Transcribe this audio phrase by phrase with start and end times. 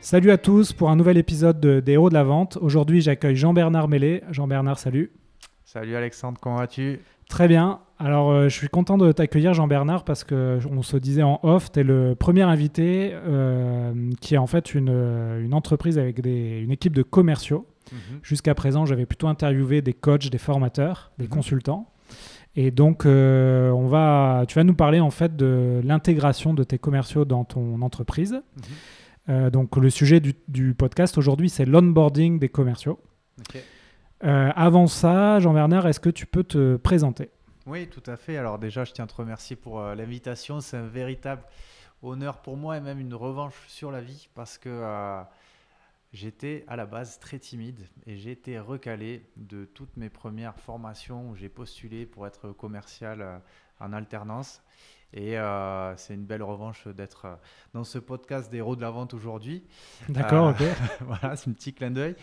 [0.00, 2.56] Salut à tous pour un nouvel épisode de, des Héros de la Vente.
[2.60, 4.22] Aujourd'hui, j'accueille Jean-Bernard Mellet.
[4.30, 5.10] Jean-Bernard, salut.
[5.64, 7.00] Salut Alexandre, comment vas-tu?
[7.28, 7.80] Très bien.
[7.98, 11.70] Alors, euh, je suis content de t'accueillir, Jean-Bernard, parce que on se disait en off,
[11.72, 14.88] tu es le premier invité euh, qui est en fait une,
[15.42, 17.66] une entreprise avec des, une équipe de commerciaux.
[17.92, 18.20] Mhm.
[18.22, 21.30] Jusqu'à présent, j'avais plutôt interviewé des coachs, des formateurs, des Mhm.
[21.30, 21.90] consultants.
[22.56, 26.78] Et donc, euh, on va, tu vas nous parler en fait de l'intégration de tes
[26.78, 28.32] commerciaux dans ton entreprise.
[28.32, 28.62] Mhm.
[29.28, 32.98] Euh, donc, le sujet du, du podcast aujourd'hui, c'est l'onboarding des commerciaux.
[34.24, 37.30] Euh, avant ça, Jean-Bernard, est-ce que tu peux te présenter?
[37.66, 38.36] Oui, tout à fait.
[38.36, 40.60] Alors déjà, je tiens à te remercier pour euh, l'invitation.
[40.60, 41.42] C'est un véritable
[42.02, 45.20] honneur pour moi et même une revanche sur la vie parce que
[46.12, 51.28] j'étais à la base très timide et j'ai été recalé de toutes mes premières formations
[51.28, 53.42] où j'ai postulé pour être commercial
[53.80, 54.62] en alternance.
[55.14, 57.34] Et euh, c'est une belle revanche d'être euh,
[57.72, 59.64] dans ce podcast des héros de la vente aujourd'hui.
[60.08, 60.62] D'accord, Euh, ok.
[61.00, 62.14] voilà, c'est un petit clin d'œil.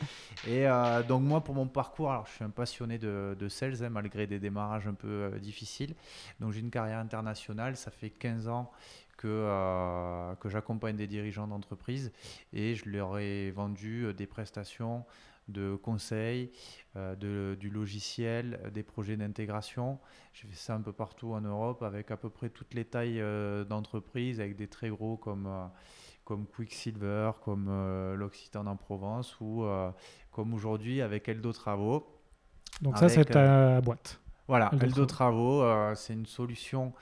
[0.48, 3.84] Et euh, donc moi, pour mon parcours, alors je suis un passionné de, de sales,
[3.84, 5.96] hein, malgré des démarrages un peu difficiles.
[6.40, 8.72] Donc j'ai une carrière internationale, ça fait 15 ans
[9.18, 12.12] que, euh, que j'accompagne des dirigeants d'entreprise
[12.54, 15.06] et je leur ai vendu des prestations
[15.48, 16.52] de conseil,
[16.96, 20.00] euh, de, du logiciel, euh, des projets d'intégration.
[20.34, 23.22] J'ai fait ça un peu partout en Europe avec à peu près toutes les tailles
[23.22, 25.48] euh, d'entreprise, avec des très gros comme...
[25.48, 25.66] euh,
[26.26, 27.70] comme Quicksilver, comme
[28.16, 29.64] l'Occitane en Provence ou
[30.32, 32.20] comme aujourd'hui avec Eldo Travaux.
[32.82, 34.20] Donc, ça, c'est ta boîte.
[34.48, 35.64] Voilà, Eldo Eldo Travaux,
[35.94, 36.94] c'est une solution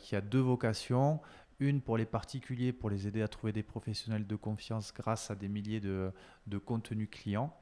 [0.00, 1.18] qui a deux vocations.
[1.60, 5.34] Une pour les particuliers, pour les aider à trouver des professionnels de confiance grâce à
[5.34, 6.12] des milliers de,
[6.46, 7.52] de contenus clients.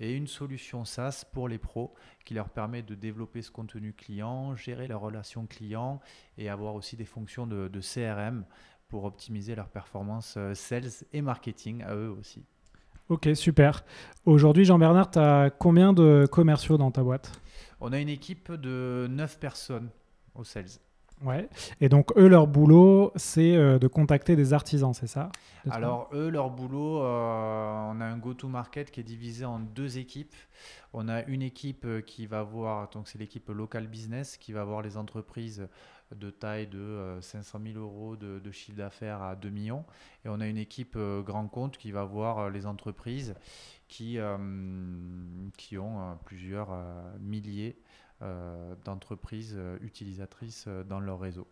[0.00, 1.94] Et une solution SaaS pour les pros
[2.24, 6.00] qui leur permet de développer ce contenu client, gérer leurs relations clients
[6.36, 8.44] et avoir aussi des fonctions de, de CRM
[8.88, 12.44] pour optimiser leur performance euh, sales et marketing à eux aussi.
[13.08, 13.84] Ok, super.
[14.24, 17.30] Aujourd'hui, Jean-Bernard, tu as combien de commerciaux dans ta boîte?
[17.80, 19.90] On a une équipe de 9 personnes
[20.34, 20.80] au sales.
[21.22, 21.48] Ouais.
[21.80, 25.30] Et donc, eux, leur boulot, c'est euh, de contacter des artisans, c'est ça?
[25.70, 30.34] Alors eux, leur boulot, euh, on a un go-to-market qui est divisé en deux équipes.
[30.92, 34.64] On a une équipe euh, qui va voir, donc c'est l'équipe local business, qui va
[34.64, 35.66] voir les entreprises
[36.14, 39.84] de taille de euh, 500 000 euros de, de chiffre d'affaires à 2 millions.
[40.24, 43.34] Et on a une équipe grand compte qui va voir les entreprises
[43.88, 44.18] qui,
[45.56, 46.76] qui ont plusieurs
[47.20, 47.76] milliers
[48.84, 51.46] d'entreprises euh, utilisatrices euh, dans leur réseau.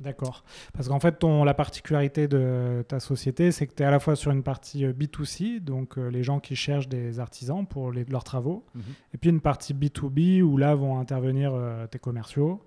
[0.00, 0.44] D'accord.
[0.74, 3.98] Parce qu'en fait, ton, la particularité de ta société, c'est que tu es à la
[3.98, 7.90] fois sur une partie euh, B2C, donc euh, les gens qui cherchent des artisans pour
[7.90, 8.64] les- leurs travaux,
[9.12, 12.62] et puis une partie B2B où là vont intervenir euh, tes commerciaux,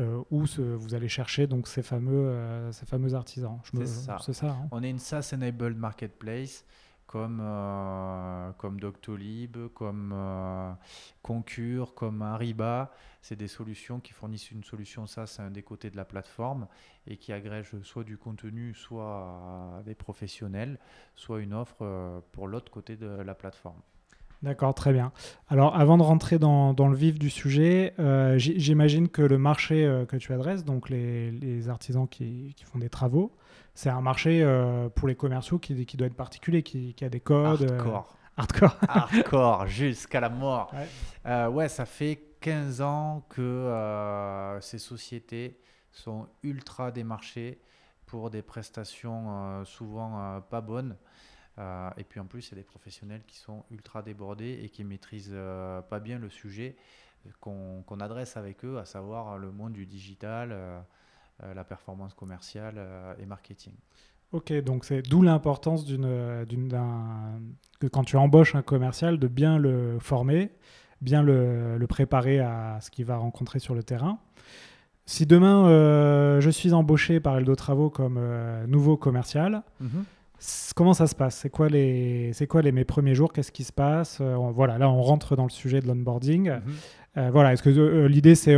[0.00, 3.60] euh, où ce- vous allez chercher donc ces fameux, euh, ces fameux artisans.
[3.86, 4.16] Ça.
[4.20, 4.48] C'est ça.
[4.50, 4.68] hein.
[4.72, 6.64] On est une SaaS-enabled marketplace
[7.12, 10.72] comme, euh, comme Doctolib, comme euh,
[11.20, 12.90] Concur, comme Ariba.
[13.20, 16.66] C'est des solutions qui fournissent une solution SaaS à un des côtés de la plateforme
[17.06, 20.78] et qui agrègent soit du contenu, soit des professionnels,
[21.14, 23.82] soit une offre euh, pour l'autre côté de la plateforme.
[24.42, 25.12] D'accord, très bien.
[25.50, 30.06] Alors, avant de rentrer dans, le vif du sujet, euh, j'imagine que le marché euh,
[30.06, 33.32] que tu adresses, donc les, artisans qui font des travaux,
[33.74, 37.08] c'est un marché euh, pour les commerciaux qui, qui doit être particulier, qui, qui a
[37.08, 37.62] des codes.
[37.62, 38.16] euh, Hardcore.
[38.36, 38.76] hardcore.
[38.88, 40.72] hardcore jusqu'à la mort.
[40.74, 40.88] Ouais.
[41.26, 45.58] Euh, ouais, ça fait 15 ans que ces sociétés
[45.92, 47.60] sont ultra démarchées
[48.06, 50.96] pour des prestations souvent pas bonnes.
[51.58, 54.82] Et puis en plus, il y a des professionnels qui sont ultra débordés et qui
[54.84, 55.36] maîtrisent
[55.88, 56.76] pas bien le sujet
[57.40, 60.56] qu'on adresse avec eux, à savoir le monde du digital,
[61.54, 63.72] la performance commerciale euh, et marketing.
[64.32, 67.38] Ok, donc c'est d'où l'importance d'une, d'une- d'un-
[67.80, 70.50] que quand tu embauches un commercial, de bien le former,
[71.02, 74.18] bien le, le préparer à ce qu'il va rencontrer sur le terrain.
[75.04, 79.62] Si demain euh, je suis embauché par Eldo Travaux comme euh, nouveau commercial,
[80.74, 81.36] comment ça se passe?
[81.36, 83.32] C'est quoi les, c'est quoi les mes premiers jours?
[83.32, 84.18] Qu'est-ce qui se passe?
[84.20, 86.50] Euh, on- Voilà, là on rentre dans le sujet de l'onboarding.
[86.50, 86.62] Mhm.
[87.18, 88.56] Euh, voilà, est-ce que euh, l'idée c'est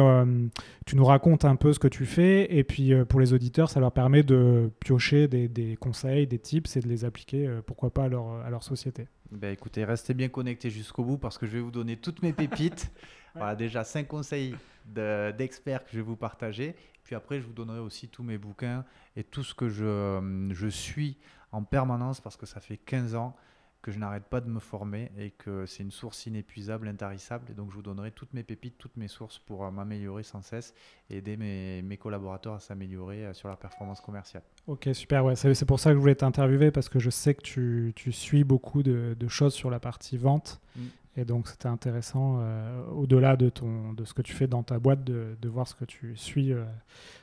[0.87, 3.81] tu nous racontes un peu ce que tu fais et puis pour les auditeurs ça
[3.81, 8.05] leur permet de piocher des, des conseils, des tips et de les appliquer pourquoi pas
[8.05, 9.09] à leur, à leur société.
[9.33, 12.33] Ben, écoutez, restez bien connectés jusqu'au bout parce que je vais vous donner toutes mes
[12.33, 12.93] pépites.
[13.37, 14.55] Voilà, déjà cinq conseils
[14.95, 16.77] de- d'experts que je vais vous partager.
[17.03, 18.85] Puis après, je vous donnerai aussi tous mes bouquins
[19.17, 21.17] et tout ce que je, je suis
[21.55, 23.35] en permanence parce que ça fait 15 ans
[23.83, 27.51] que je n'arrête pas de me former et que c'est une source inépuisable, intarissable.
[27.51, 30.41] Et donc, je vous donnerai toutes mes pépites, toutes mes sources pour euh, m'améliorer sans
[30.41, 30.73] cesse
[31.11, 34.43] et aider mes, mes collaborateurs à s'améliorer euh, sur la performance commerciale.
[34.67, 37.43] Ok, super, ouais, c'est pour ça que je voulais t'interviewer parce que je sais que
[37.43, 40.81] tu, tu suis beaucoup de, de choses sur la partie vente Mm.
[41.17, 44.79] et donc c'était intéressant euh, au-delà de, ton, de ce que tu fais dans ta
[44.79, 46.65] boîte de, de voir ce que tu suis euh,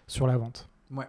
[0.08, 0.70] sur la vente.
[0.92, 1.08] Ouais.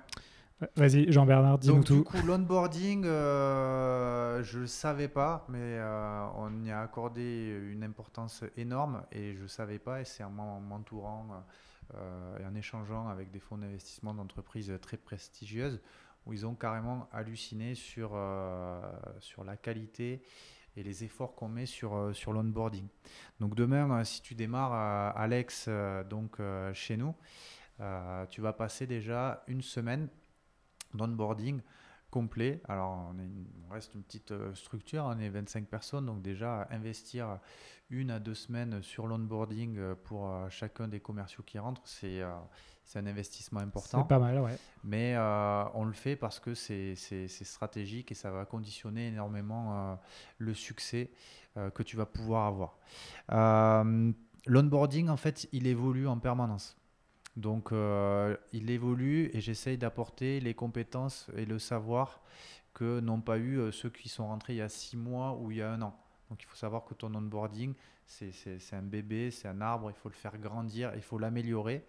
[0.77, 2.05] Vas-y, Jean-Bernard, dis-nous Donc, du tout.
[2.05, 7.83] coup, l'onboarding, euh, je ne le savais pas, mais euh, on y a accordé une
[7.83, 10.01] importance énorme et je ne savais pas.
[10.01, 11.27] Et c'est en m'en- m'entourant
[11.95, 15.81] euh, et en échangeant avec des fonds d'investissement d'entreprises très prestigieuses
[16.27, 18.17] où ils ont carrément halluciné sur,
[19.19, 20.23] sur la qualité
[20.77, 22.87] et les efforts qu'on met sur, sur l'onboarding.
[23.41, 25.69] Donc demain, si tu démarres, Alex,
[26.09, 26.37] donc
[26.75, 27.13] chez nous,
[28.31, 30.09] tu vas passer déjà une semaine
[30.95, 31.61] d'onboarding
[32.11, 32.61] complet.
[32.69, 36.21] Alors, on, est une- on reste une petite euh, structure, on est 25 personnes, donc
[36.21, 37.39] déjà investir
[37.89, 42.23] une à deux semaines sur l'onboarding euh, pour euh, chacun des commerciaux qui rentrent, c'est
[42.23, 44.03] un investissement important.
[44.03, 44.59] C'est pas mal, ouais.
[44.85, 46.95] Mais euh, on le fait parce que c'est
[47.29, 49.95] stratégique et ça va conditionner énormément euh,
[50.39, 51.11] le succès
[51.57, 52.79] euh, que tu vas pouvoir avoir.
[54.47, 56.77] L'onboarding, en fait, il évolue en permanence.
[57.37, 62.21] Donc, euh, il évolue et j'essaye d'apporter les compétences et le savoir
[62.75, 65.51] que n'ont pas eu euh, ceux qui sont rentrés il y a six mois ou
[65.51, 65.97] il y a un an.
[66.29, 67.75] Donc, il faut savoir que ton onboarding,
[68.07, 68.33] c'est
[68.73, 71.85] un bébé, c'est un arbre, il faut le faire grandir, il faut l'améliorer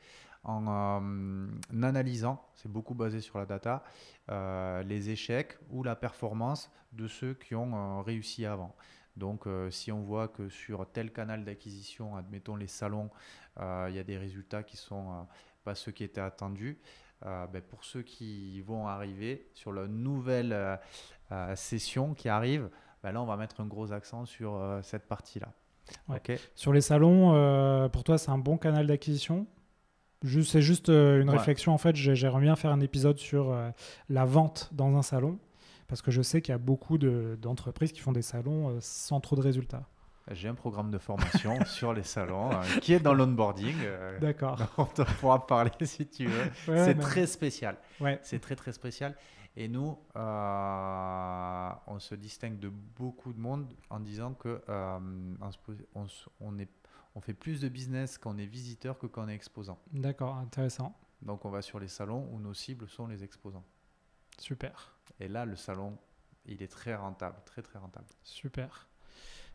[0.45, 1.47] en euh,
[1.81, 3.83] analysant, c'est beaucoup basé sur la data,
[4.29, 8.75] les échecs ou la performance de ceux qui ont réussi avant.
[9.15, 13.09] Donc, euh, si on voit que sur tel canal d'acquisition, admettons les salons,
[13.59, 15.21] euh, il y a des résultats qui sont euh,
[15.63, 16.77] pas ceux qui étaient attendus,
[17.21, 20.77] ben, pour ceux qui vont arriver sur la nouvelle
[21.55, 22.69] session qui arrive,
[23.01, 25.47] ben là, on va mettre un gros accent sur cette partie-là.
[26.09, 26.21] Ouais.
[26.53, 29.47] Sur les salons, pour toi, c'est un bon canal d'acquisition?
[30.25, 31.37] C'est juste une Ouais.
[31.37, 31.73] réflexion.
[31.73, 33.55] En fait, j'ai- j'aimerais bien faire un épisode sur
[34.09, 35.39] la vente dans un salon.
[35.87, 38.77] Parce que je sais qu'il y a beaucoup de- d'entreprises qui font des salons euh,
[38.81, 39.83] sans trop de résultats.
[40.31, 43.75] J'ai un programme de formation sur les salons euh, qui est dans l'onboarding.
[43.81, 44.57] euh, D'accord.
[44.77, 46.43] on te pourra parler si tu veux.
[46.71, 47.77] Ouais, c'est très spécial.
[47.99, 48.19] Ouais.
[48.23, 49.15] C'est très très spécial.
[49.55, 54.99] Et nous, euh, on se distingue de beaucoup de monde en disant que euh,
[56.59, 56.69] est,
[57.15, 59.77] on fait plus de business quand on est visiteur que quand on est exposant.
[59.91, 60.95] D'accord, intéressant.
[61.21, 63.63] Donc on va sur les salons où nos cibles sont les exposants.
[64.43, 64.91] Super.
[65.21, 65.97] Et là, le salon,
[66.45, 68.05] il est très rentable, très très rentable.
[68.23, 68.89] Super.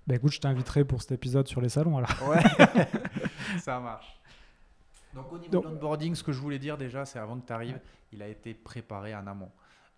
[0.06, 2.29] Bah écoute, je t'inviterai pour cet épisode sur les salons alors.
[2.29, 2.40] Ouais,
[3.58, 4.19] ça marche.
[5.12, 7.46] Donc au niveau Donc- de l'onboarding, ce que je voulais dire déjà, c'est avant que
[7.46, 7.79] tu arrives,
[8.12, 9.50] il a été préparé en amont.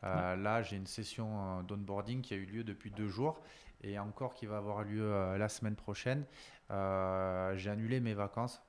[0.02, 3.40] Euh, Là, j'ai une session euh, d'onboarding qui a eu lieu depuis deux jours
[3.82, 6.24] et encore qui va avoir lieu euh, la semaine prochaine.
[6.72, 8.60] Euh, j'ai annulé mes vacances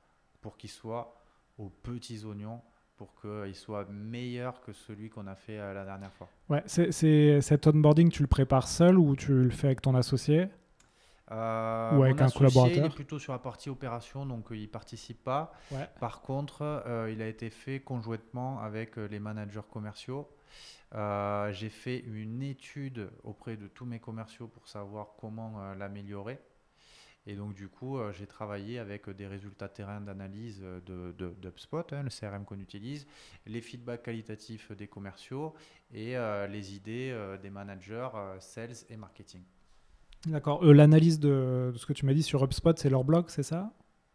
[0.42, 1.16] pour qu'ils soient
[1.58, 2.62] aux petits oignons,
[3.02, 6.30] pour qu'ils soient meilleurs que celui qu'on a fait euh, la dernière fois.
[6.50, 10.50] Ouais, c'est, cet onboarding, tu le prépares seul ou tu le fais avec ton associé?
[11.32, 12.86] Euh, Ou avec mon un associé, collaborateur.
[12.86, 15.52] Il est plutôt sur la partie opération, donc euh, il participe pas.
[15.72, 15.90] Ouais.
[16.00, 20.30] Par contre, euh, il a été fait conjointement avec les managers commerciaux.
[20.94, 26.38] Euh, J'ai fait une étude auprès de tous mes commerciaux pour savoir comment l'améliorer.
[27.28, 31.14] Et donc, du coup, euh, j'ai travaillé avec euh, des résultats terrain d'analyse euh, de,
[31.94, 33.06] hein, le CRM qu'on utilise,
[33.46, 35.54] les feedbacks qualitatifs des commerciaux
[35.94, 39.42] et euh, les idées euh, des managers euh, sales et marketing.
[40.26, 40.64] D'accord.
[40.66, 43.72] L'analyse de, de ce que tu m'as dit sur HubSpot, c'est leur blog, c'est ça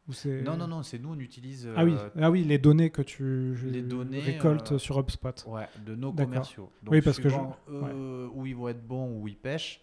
[0.08, 0.12] Ou.
[0.44, 3.54] Non, non, non, c'est nous, on utilise Ah oui, ah oui, les données que tu
[3.64, 5.44] les données, récoltes sur HubSpot.
[5.46, 6.70] Ouais, de nos commerciaux.
[6.82, 7.36] Donc, Oui, parce que je-
[7.68, 9.80] eux, où ils vont être bons, où ils pêchent,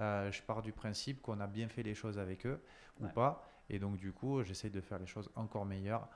[0.00, 2.60] euh, je pars du principe qu'on a bien fait les choses avec eux
[3.00, 3.12] ou Ouais.
[3.12, 3.46] pas.
[3.68, 6.08] Et donc, du coup, j'essaye de faire les choses encore meilleures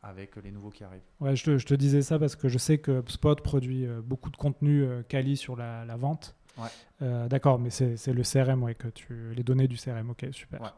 [0.00, 1.02] avec les nouveaux qui arrivent.
[1.20, 4.00] Ouais, je te, je te disais ça parce que je sais que HubSpot produit euh,
[4.02, 6.34] beaucoup de contenu euh, quali sur la, la vente.
[6.58, 6.68] Ouais.
[7.02, 10.10] Euh, D'accord, mais c'est, le CRM, ouais, que tu, les données du CRM.
[10.10, 10.60] Ok, super.
[10.60, 10.68] Ouais.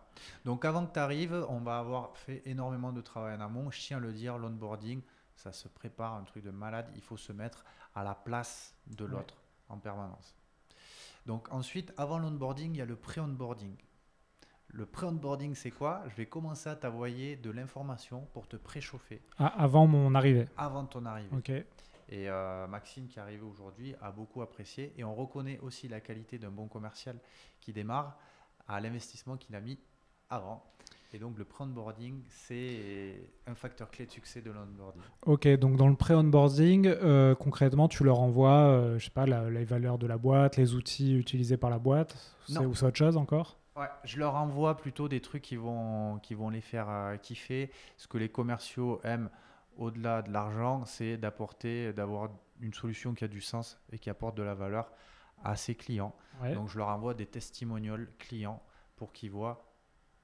[0.44, 3.70] Donc, avant que tu arrives, on va avoir fait énormément de travail en amont.
[3.70, 5.00] Je tiens à le dire, l'onboarding,
[5.36, 6.90] ça se prépare un truc de malade.
[6.94, 9.10] Il faut se mettre à la place de Ouais.
[9.10, 9.36] l'autre
[9.68, 10.36] en permanence.
[11.26, 13.76] Donc ensuite, avant l'onboarding, il y a le pré-onboarding.
[14.68, 16.02] Le pré-onboarding, c'est quoi?
[16.08, 19.22] Je vais commencer à t'envoyer de l'information pour te préchauffer.
[19.38, 20.48] Ah, avant mon arrivée.
[20.56, 21.34] Avant ton arrivée.
[21.36, 21.50] Ok.
[22.08, 24.92] Et euh, Maxime, qui est arrivé aujourd'hui, a beaucoup apprécié.
[24.96, 27.16] Et on reconnaît aussi la qualité d'un bon commercial
[27.60, 28.18] qui démarre
[28.66, 29.78] à l'investissement qu'il a mis
[30.28, 30.64] avant.
[31.14, 35.00] Et donc le pré-onboarding, c'est un facteur clé de succès de l'onboarding.
[35.26, 39.48] Ok, donc dans le pré-onboarding, euh, concrètement, tu leur envoies, euh, je sais pas, la,
[39.48, 42.16] les valeurs de la boîte, les outils utilisés par la boîte,
[42.48, 43.60] c'est, ou c'est autre chose encore?
[43.76, 47.70] Ouais, je leur envoie plutôt des trucs qui vont, qui vont les faire euh, kiffer.
[47.96, 49.30] Ce que les commerciaux aiment
[49.78, 52.30] au-delà de l'argent, c'est d'apporter, d'avoir
[52.60, 54.90] une solution qui a du sens et qui apporte de la valeur
[55.44, 56.12] à ses clients.
[56.42, 56.54] Ouais.
[56.54, 58.60] Donc je leur envoie des testimonials clients
[58.96, 59.70] pour qu'ils voient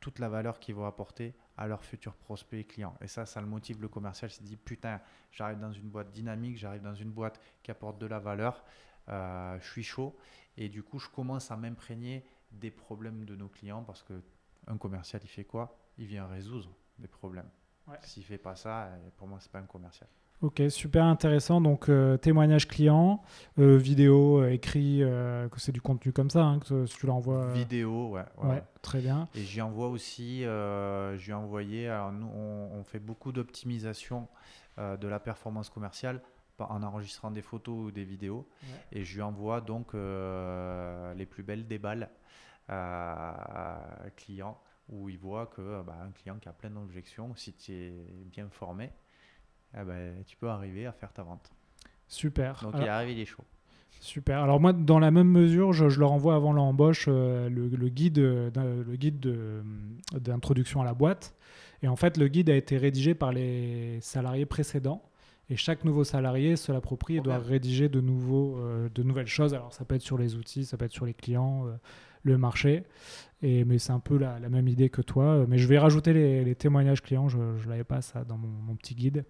[0.00, 2.96] toute la valeur qu'ils vont apporter à leurs futurs prospects et clients.
[3.00, 4.30] Et ça, ça le motive le commercial.
[4.30, 7.98] Il se dit putain, j'arrive dans une boîte dynamique, j'arrive dans une boîte qui apporte
[7.98, 8.64] de la valeur,
[9.08, 10.16] euh, je suis chaud.
[10.56, 14.22] Et du coup, je commence à m'imprégner des problèmes de nos clients parce que
[14.66, 15.76] un commercial, il fait quoi?
[15.98, 17.48] Il vient résoudre des problèmes.
[17.86, 17.98] Ouais.
[18.02, 20.08] S'il fait pas ça, euh, pour moi, c'est pas un commercial.
[20.42, 21.60] Ok, super intéressant.
[21.60, 23.22] Donc, euh, témoignage client,
[23.58, 27.52] euh, vidéo, euh, écrit, que c'est du contenu comme ça, hein, que tu l'envoies.
[27.52, 28.24] Vidéo, ouais.
[28.42, 29.28] ouais, très bien.
[29.34, 30.44] Et j'y envoie aussi,
[31.18, 34.28] j'ai envoyé, alors nous on, on fait beaucoup d'optimisation
[34.78, 36.22] de la performance commerciale
[36.58, 38.46] en enregistrant des photos ou des vidéos.
[38.62, 39.00] Ouais.
[39.00, 42.08] Et je lui envoie donc les plus belles des balles
[42.68, 43.78] à
[44.16, 47.92] client où il voit que bah, un client qui a plein d'objections, si tu es
[48.24, 48.90] bien formé,
[49.78, 51.50] eh ben, tu peux arriver à faire ta vente.
[52.08, 52.60] Super.
[52.62, 53.44] Donc Alors- il arrive, il est chaud.
[54.02, 54.38] Super.
[54.42, 57.88] Alors moi, dans la même mesure, je, je leur envoie avant l'embauche euh, le, le
[57.90, 58.50] guide, euh,
[58.82, 59.62] le guide de-
[60.18, 61.34] d'introduction à la boîte.
[61.82, 65.02] Et en fait, le guide a été rédigé par les salariés précédents.
[65.50, 69.52] Et chaque nouveau salarié se l'approprie et doit rédiger de, nouveaux, euh, de nouvelles choses.
[69.52, 71.72] Alors ça peut être sur les outils, ça peut être sur les clients, euh,
[72.22, 72.84] le marché.
[73.42, 75.44] Et, mais c'est un peu la, la même idée que toi.
[75.48, 77.28] Mais je vais rajouter les, les témoignages clients.
[77.28, 79.24] Je ne l'avais pas ça dans mon, mon petit guide.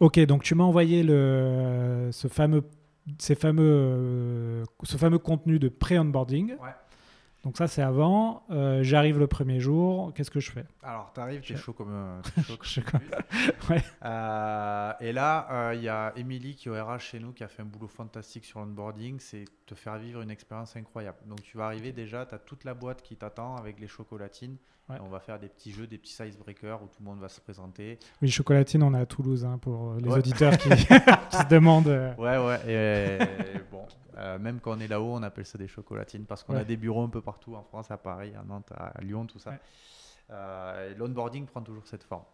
[0.00, 2.62] Ok, donc tu m'as envoyé le, ce fameux
[3.18, 6.50] ces fameux, euh, ce fameux contenu de pré-onboarding.
[6.60, 6.70] Ouais.
[7.44, 8.42] Donc ça, c'est avant.
[8.50, 10.12] Euh, J'arrive le premier jour.
[10.14, 10.64] Qu'est-ce que je fais?
[10.82, 12.20] Alors, tu arrives, tu es Je- chaud comme un.
[12.22, 13.00] t'es chaud comme.
[13.70, 13.82] Ouais.
[14.04, 17.44] Euh, et là, euh, il y a Émilie qui est au RH chez nous qui
[17.44, 19.18] a fait un boulot fantastique sur l'onboarding.
[19.20, 21.18] C'est te faire vivre une expérience incroyable.
[21.26, 24.56] Donc, tu vas arriver déjà, tu as toute la boîte qui t'attend avec les chocolatines.
[24.88, 24.96] Ouais.
[25.02, 27.40] On va faire des petits jeux, des petits icebreakers où tout le monde va se
[27.40, 27.98] présenter.
[28.22, 30.18] Oui, chocolatine, on est à Toulouse hein, pour les Ouais.
[30.18, 30.68] auditeurs qui,
[31.30, 31.88] qui se demandent.
[31.88, 32.60] euh, Ouais, ouais.
[33.54, 33.82] Et bon,
[34.16, 36.60] euh, même quand on est là-haut, on appelle ça des chocolatines parce qu'on Ouais.
[36.60, 39.38] a des bureaux un peu partout en France, à Paris, à Nantes, à Lyon, tout
[39.38, 39.52] ça.
[40.30, 42.24] Euh, l'onboarding prend toujours cette forme.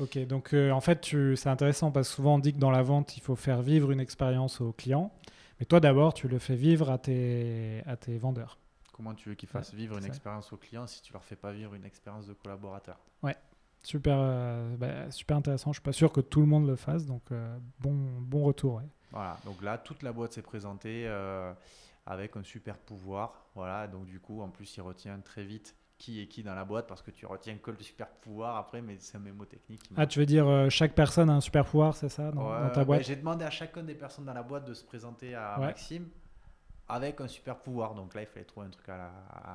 [0.00, 2.82] Ok, donc euh, en fait, c'est intéressant parce que souvent on dit que dans la
[2.82, 5.12] vente, il faut faire vivre une expérience au client.
[5.60, 8.58] Mais toi, d'abord, tu le fais vivre à tes, à tes vendeurs.
[8.96, 11.50] Comment tu veux qu'ils fassent vivre une expérience aux clients si tu leur fais pas
[11.52, 12.96] vivre une expérience de collaborateur
[13.82, 15.70] Super, euh, bah, super intéressant.
[15.72, 18.76] Je suis pas sûr que tout le monde le fasse, donc euh, bon, bon retour.
[18.76, 18.88] ouais.
[19.10, 21.52] Voilà, donc là, toute la boîte s'est présentée euh,
[22.06, 23.44] avec un super pouvoir.
[23.54, 26.64] Voilà, donc du coup, en plus, il retient très vite qui est qui dans la
[26.64, 29.82] boîte parce que tu retiens que le super pouvoir après, mais c'est un mémo technique.
[29.96, 32.60] Ah, tu veux dire euh, chaque personne a un super pouvoir, c'est ça, dans, Ouais,
[32.62, 33.02] dans ta ouais, boîte?
[33.02, 35.66] J'ai demandé à chacune des personnes dans la boîte de se présenter à Ouais.
[35.66, 36.08] Maxime
[36.88, 37.94] avec un super pouvoir.
[37.94, 39.06] Donc là, il fallait trouver un truc à la,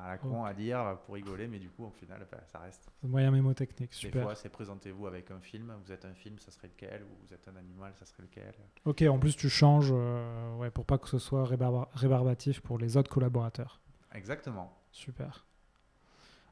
[0.04, 2.90] à la con à dire pour rigoler, mais du coup, au final, ben, ça reste.
[3.00, 4.22] C'est moyen mémotechnique, Des super.
[4.24, 5.72] fois, c'est présentez-vous avec un film.
[5.84, 7.02] Vous êtes un film, ça serait lequel?
[7.04, 8.52] Ou vous êtes un animal, ça serait lequel?
[8.84, 12.78] Ok, en plus tu changes euh, ouais, pour pas que ce soit rébarba- rébarbatif pour
[12.78, 13.80] les autres collaborateurs.
[14.14, 14.76] Exactement.
[14.90, 15.46] Super.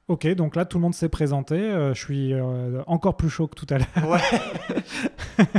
[0.06, 1.56] Ok, donc là tout le monde s'est présenté.
[1.56, 4.08] euh, je suis euh, encore plus chaud que tout à l'heure.
[4.08, 5.49] Ouais.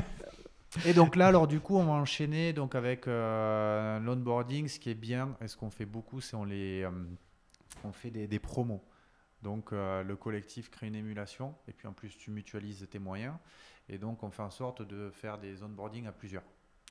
[0.86, 4.68] et donc là, alors du coup, on va enchaîner donc avec euh, l'onboarding.
[4.68, 6.92] Ce qui est bien, et ce qu'on fait beaucoup, c'est on les, euh,
[7.84, 8.84] on fait des, des promos.
[9.42, 13.36] Donc euh, le collectif crée une émulation, et puis en plus tu mutualises tes moyens,
[13.88, 16.44] et donc on fait en sorte de faire des onboarding à plusieurs.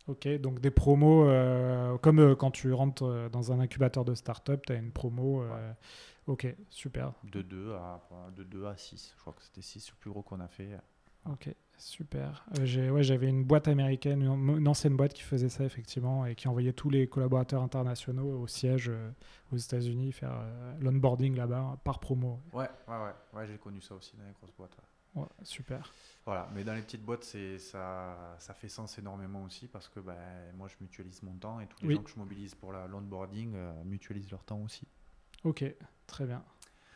[0.07, 4.65] Ok, donc des promos, euh, comme euh, quand tu rentres dans un incubateur de start-up,
[4.67, 5.45] tu as une promo.
[6.27, 7.13] Ok, super.
[7.25, 8.01] De 2 à,
[8.37, 9.13] de 2 à 6.
[9.15, 10.69] Je crois que c'était 6 le plus gros qu'on a fait.
[11.27, 12.45] Ok, super.
[12.59, 16.27] Euh, j'ai- ouais, J'avais une boîte américaine, une, une ancienne boîte qui faisait ça effectivement
[16.27, 19.11] et qui envoyait tous les collaborateurs internationaux au siège euh,
[19.53, 22.41] aux États-Unis faire euh, l'onboarding là-bas par promo.
[22.53, 23.13] Ouais, ouais, ouais.
[23.35, 24.77] ouais j'ai connu ça aussi dans les grosses boîtes.
[24.77, 24.85] ouais.
[25.23, 25.93] Ouais, super.
[26.27, 30.01] Voilà, mais dans les petites boîtes, c'est ça, ça fait sens énormément aussi parce que
[30.01, 30.15] ben,
[30.57, 31.95] moi, je mutualise mon temps et tous les Oui.
[31.95, 34.87] gens que je mobilise pour la l'onboarding euh, mutualisent leur temps aussi.
[35.45, 35.65] Ok,
[36.07, 36.45] très bien.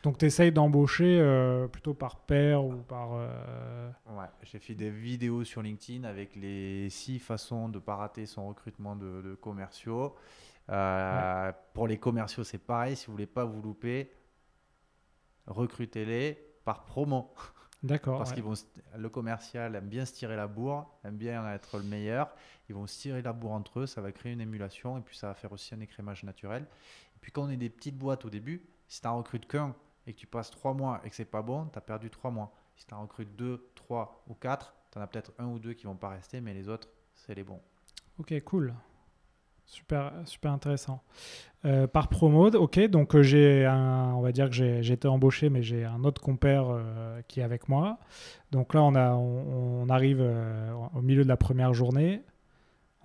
[0.03, 3.13] Donc tu essayes d'embaucher euh, plutôt par pair ou par...
[3.13, 7.95] euh, Ouais, j'ai fait des vidéos sur LinkedIn avec les six façons de ne pas
[7.95, 10.13] rater son recrutement de, de commerciaux.
[10.69, 12.97] Euh, Pour les commerciaux, c'est pareil.
[12.97, 14.11] Si vous voulez pas vous louper,
[15.47, 17.33] recrutez-les par promo.
[17.83, 18.17] D'accord.
[18.17, 18.35] Parce ouais.
[18.35, 18.53] qu'ils vont,
[18.97, 22.29] le commercial aime bien se tirer la bourre, aime bien être le meilleur.
[22.69, 25.17] Ils vont se tirer la bourre entre eux, ça va créer une émulation et puis
[25.17, 26.63] ça va faire aussi un écrémage naturel.
[27.15, 29.75] Et puis quand on est des petites boîtes au début, si tu n'en recrutes qu'un
[30.07, 32.31] et que tu passes trois mois et que c'est pas bon, tu as perdu trois
[32.31, 32.51] mois.
[32.75, 35.73] Si tu en recrutes deux, trois ou quatre, tu en as peut-être un ou deux
[35.73, 37.61] qui vont pas rester, mais les autres, c'est les bons.
[38.19, 38.73] Ok, cool.
[39.65, 41.01] Super, super intéressant.
[41.65, 45.49] Euh, par promo, ok, donc euh, j'ai un, on va dire que j'ai été embauché,
[45.49, 47.97] mais j'ai un autre compère euh, qui est avec moi.
[48.51, 50.21] Donc là, on, a, on, arrive
[50.93, 52.21] au milieu de la première journée.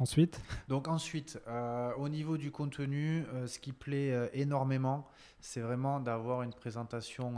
[0.00, 5.09] Ensuite, Donc ensuite, euh, au niveau du contenu, euh, ce qui plaît euh, énormément,
[5.40, 7.35] c'est vraiment d'avoir une présentation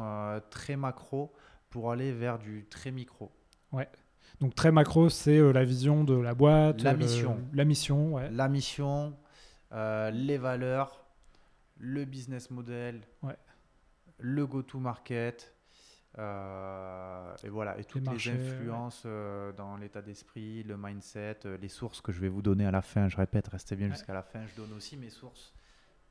[0.50, 1.32] très macro
[1.70, 3.30] pour aller vers du très micro.
[4.40, 7.38] donc très macro, c'est la vision de la boîte, La le- mission.
[7.54, 8.30] la mission, ouais.
[8.30, 9.16] La mission,
[9.72, 11.04] les valeurs,
[11.78, 13.36] le business model, Ouais.
[14.18, 15.54] le go-to-market,
[16.18, 21.56] euh, et voilà, et toutes les, marchés, influences euh, dans l'état d'esprit, le mindset, euh,
[21.58, 23.08] les sources que je vais vous donner à la fin.
[23.08, 23.94] Je répète, restez bien Ouais.
[23.94, 24.44] jusqu'à la fin.
[24.46, 25.52] Je donne aussi mes sources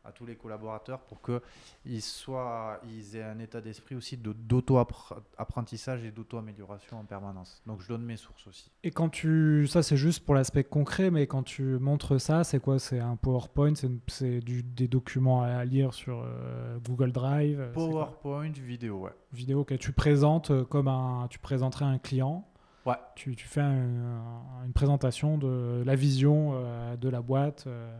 [0.05, 6.03] à tous les collaborateurs pour qu'ils soient, ils aient un état d'esprit aussi de- d'auto-apprentissage
[6.03, 7.61] et d'auto-amélioration en permanence.
[7.65, 8.71] Donc je donne mes sources aussi.
[8.83, 12.59] Et quand tu, ça c'est juste pour l'aspect concret, mais quand tu montres ça, c'est
[12.59, 12.79] quoi?
[12.79, 17.71] C'est un PowerPoint, c'est une- c'est du- des documents à lire sur euh, Google Drive,
[17.73, 19.11] PowerPoint, vidéo, ouais.
[19.33, 22.45] vidéo que tu présentes euh, comme un, tu présenterais un client.
[22.85, 22.95] Ouais.
[23.15, 27.65] Tu, tu fais un- un- une présentation de la vision euh, de la boîte.
[27.67, 27.95] euh,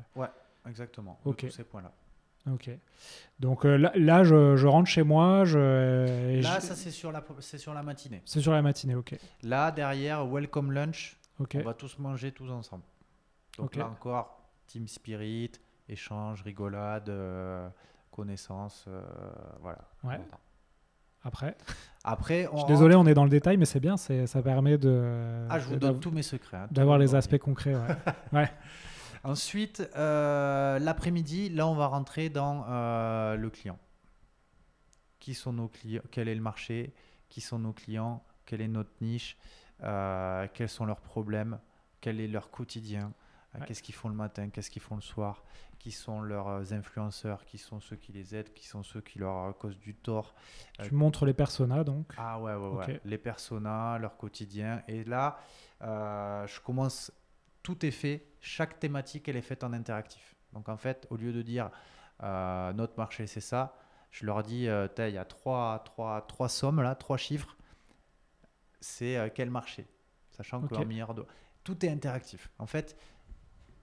[0.68, 1.20] Exactement.
[1.24, 1.38] de Ok.
[1.40, 1.92] tous ces points-là.
[2.52, 2.70] ok.
[3.40, 5.46] Donc euh, là, là, je, je rentre chez moi.
[5.46, 5.58] Je,
[6.30, 8.22] et Là, je- ça c'est sur la c'est sur la matinée.
[8.26, 8.96] c'est sur la matinée.
[8.96, 9.16] Ok.
[9.44, 11.56] Là derrière, welcome lunch, Ok.
[11.60, 12.84] on va tous manger tous ensemble.
[13.58, 15.52] Donc là encore, team spirit,
[15.88, 17.68] échange, rigolade, euh,
[18.12, 19.02] connaissance, euh,
[19.62, 19.80] voilà.
[20.04, 20.20] Ouais.
[21.24, 21.58] Après.
[22.06, 23.98] Après, on Je suis rentre- désolé, on est dans le détail, mais c'est bien.
[23.98, 25.46] Ça permet de.
[25.50, 26.56] Ah, je vous donne tous mes secrets.
[26.58, 27.76] hein, D'avoir le les aspects concrets.
[27.76, 28.50] Ouais.
[29.24, 33.78] Ensuite, euh, l'après-midi, là, on va rentrer dans euh, le client.
[35.20, 36.94] Qui sont nos clients Quel est le marché
[37.28, 39.38] Qui sont nos clients Quelle est notre niche
[39.84, 41.60] Euh, Quels sont leurs problèmes
[42.02, 43.14] Quel est leur quotidien
[43.56, 43.66] Ouais.
[43.66, 45.44] Qu'est-ce qu'ils font le matin Qu'est-ce qu'ils font le soir
[45.80, 49.58] Qui sont leurs influenceurs Qui sont ceux qui les aident Qui sont ceux qui leur
[49.58, 50.36] causent du tort
[50.84, 52.14] tu montres les personas donc?
[52.18, 53.02] ah ouais, ouais, ouais.
[53.06, 54.84] Les personas, leur quotidien.
[54.88, 55.40] Et là,
[55.82, 57.12] je commence,
[57.64, 60.36] tout est fait, chaque thématique, elle est faite en interactif.
[60.54, 61.70] Donc en fait, au lieu de dire
[62.24, 63.76] euh, notre marché, c'est ça,
[64.12, 67.56] je leur dis, euh, il y a trois, trois, trois sommes, là, trois chiffres.
[68.82, 69.88] C'est euh, quel marché?
[70.32, 71.28] Sachant que leur meilleur do-
[71.64, 72.50] Tout est interactif.
[72.60, 72.98] En fait,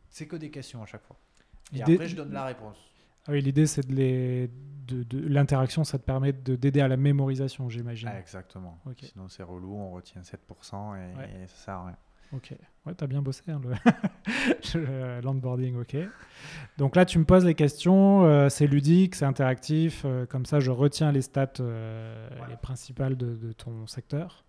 [0.08, 1.16] c'est que des questions à chaque fois.
[1.72, 2.78] Et après, je donne la réponse.
[3.28, 4.48] Ah oui, l'idée c'est de les,
[4.86, 8.08] de, de- l'interaction, ça te permet de d'aider à la mémorisation, j'imagine.
[8.10, 8.78] Ah, exactement.
[9.02, 11.30] Sinon, c'est relou, on retient 7% et, Ouais.
[11.42, 11.96] et ça sert à rien.
[12.32, 12.54] Ok.
[12.84, 13.74] Ouais, t'as bien bossé hein, le
[14.80, 15.96] le l'onboarding, ok.
[16.78, 20.60] Donc là, tu me poses les questions, euh, c'est ludique, c'est interactif, euh, comme ça,
[20.60, 22.50] je retiens les stats, euh, Voilà.
[22.52, 24.44] les principales de, de ton secteur.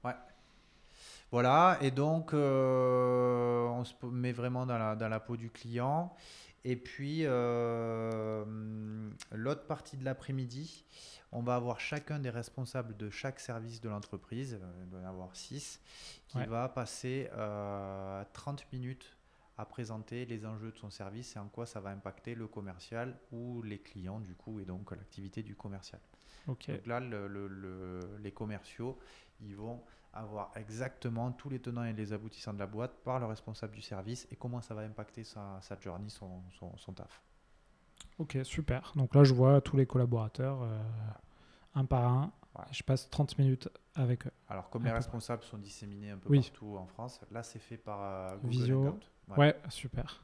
[1.31, 6.13] Voilà, et donc on se met vraiment dans la, dans la peau du client.
[6.69, 8.43] Et puis euh,
[9.31, 10.83] l'autre partie de l'après-midi,
[11.31, 15.05] on va avoir chacun des responsables de chaque service de l'entreprise, euh, il doit y
[15.05, 15.79] en avoir 6,
[16.27, 16.45] qui Ouais.
[16.45, 19.15] va passer euh, 30 minutes
[19.57, 23.17] à présenter les enjeux de son service et en quoi ça va impacter le commercial
[23.31, 26.01] ou les clients du coup et donc l'activité du commercial.
[26.47, 28.97] Donc là, le- le- le- les commerciaux,
[29.41, 29.81] ils vont
[30.17, 33.81] avoir exactement tous les tenants et les aboutissants de la boîte par le responsable du
[33.81, 37.21] service et comment ça va impacter sa, sa journey, son, son, son taf.
[38.19, 38.91] Ok, super.
[38.95, 40.79] Donc là, je vois tous les collaborateurs, euh,
[41.75, 42.31] un par un.
[42.57, 42.65] Ouais.
[42.71, 44.31] Je passe 30 minutes avec eux.
[44.49, 46.41] Alors, comme Un les responsables sont disséminés un peu Oui.
[46.41, 48.99] partout en France, là, c'est fait par euh, Google Visio.
[49.29, 49.37] Ouais.
[49.37, 50.23] Ouais, super.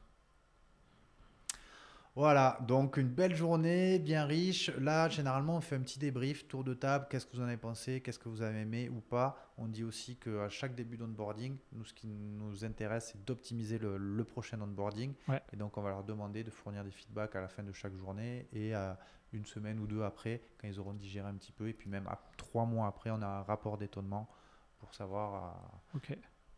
[2.16, 4.70] Voilà, donc une belle journée, bien riche.
[4.78, 7.08] Là, généralement, on fait un petit débrief, tour de table.
[7.10, 9.84] Qu'est-ce que vous en avez pensé Qu'est-ce que vous avez aimé ou pas On dit
[9.84, 14.62] aussi qu'à chaque début d'onboarding, nous, ce qui nous intéresse, c'est d'optimiser le, le prochain
[14.62, 15.16] onboarding.
[15.28, 15.42] Ouais.
[15.54, 17.96] Et donc, on va leur demander de fournir des feedbacks à la fin de chaque
[17.96, 19.00] journée et à
[19.32, 21.68] une semaine ou deux après, quand ils auront digéré un petit peu.
[21.68, 24.30] Et puis, même à trois mois après, on a un rapport d'étonnement
[24.78, 25.56] pour savoir
[25.96, 25.98] euh,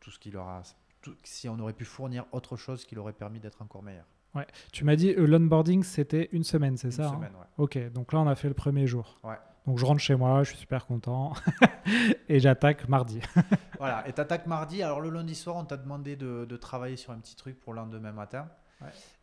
[0.01, 0.63] tout ce qui leur a.
[1.01, 4.05] tout- si on aurait pu fournir autre chose qui leur aurait permis d'être encore meilleur.
[4.71, 7.45] Tu m'as dit euh, l'onboarding, c'était une semaine, c'est Une ça hein semaine, ouais.
[7.57, 9.19] Ok, donc là, on a fait le premier jour.
[9.23, 9.35] Ouais.
[9.65, 11.33] Donc je rentre chez moi, je suis super content.
[12.29, 13.19] et j'attaque mardi.
[13.79, 14.81] Voilà, et t'attaques mardi.
[14.83, 17.73] Alors le lundi soir, on t'a demandé de, de travailler sur un petit truc pour
[17.73, 18.47] le lendemain matin.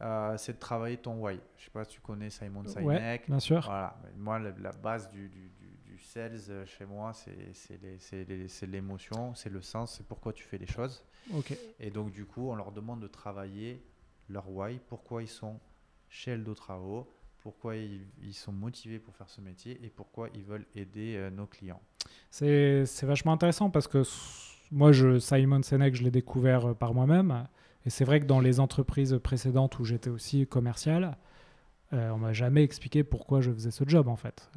[0.02, 1.38] euh, c'est de travailler ton why.
[1.56, 2.84] Je sais pas si tu connais Simon Sinek.
[2.86, 3.60] Ouais, bien sûr.
[3.64, 3.96] Voilà.
[4.16, 9.50] Moi, la, la base du, du, du, du sales euh, chez moi, c'est l'émotion, c'est
[9.50, 11.04] le sens, c'est pourquoi tu fais les choses.
[11.34, 11.56] Ok.
[11.80, 13.82] Et donc, du coup, on leur demande de travailler
[14.28, 15.58] leur why, pourquoi ils sont
[16.08, 17.08] chez Eldo Travaux,
[17.42, 21.46] pourquoi ils, sont motivés pour faire ce métier et pourquoi ils veulent aider euh, nos
[21.46, 21.80] clients.
[22.30, 24.02] C'est vachement intéressant parce que
[24.70, 27.46] moi, je, Simon Sinek, je l'ai découvert euh, par moi-même.
[27.84, 31.16] Et c'est vrai que dans les entreprises précédentes où j'étais aussi commercial,
[31.92, 34.50] euh, on m'a jamais expliqué pourquoi je faisais ce job en fait.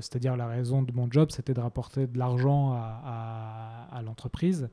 [0.00, 4.68] C'est-à-dire la raison de mon job, c'était de rapporter de l'argent à, à- l'entreprise.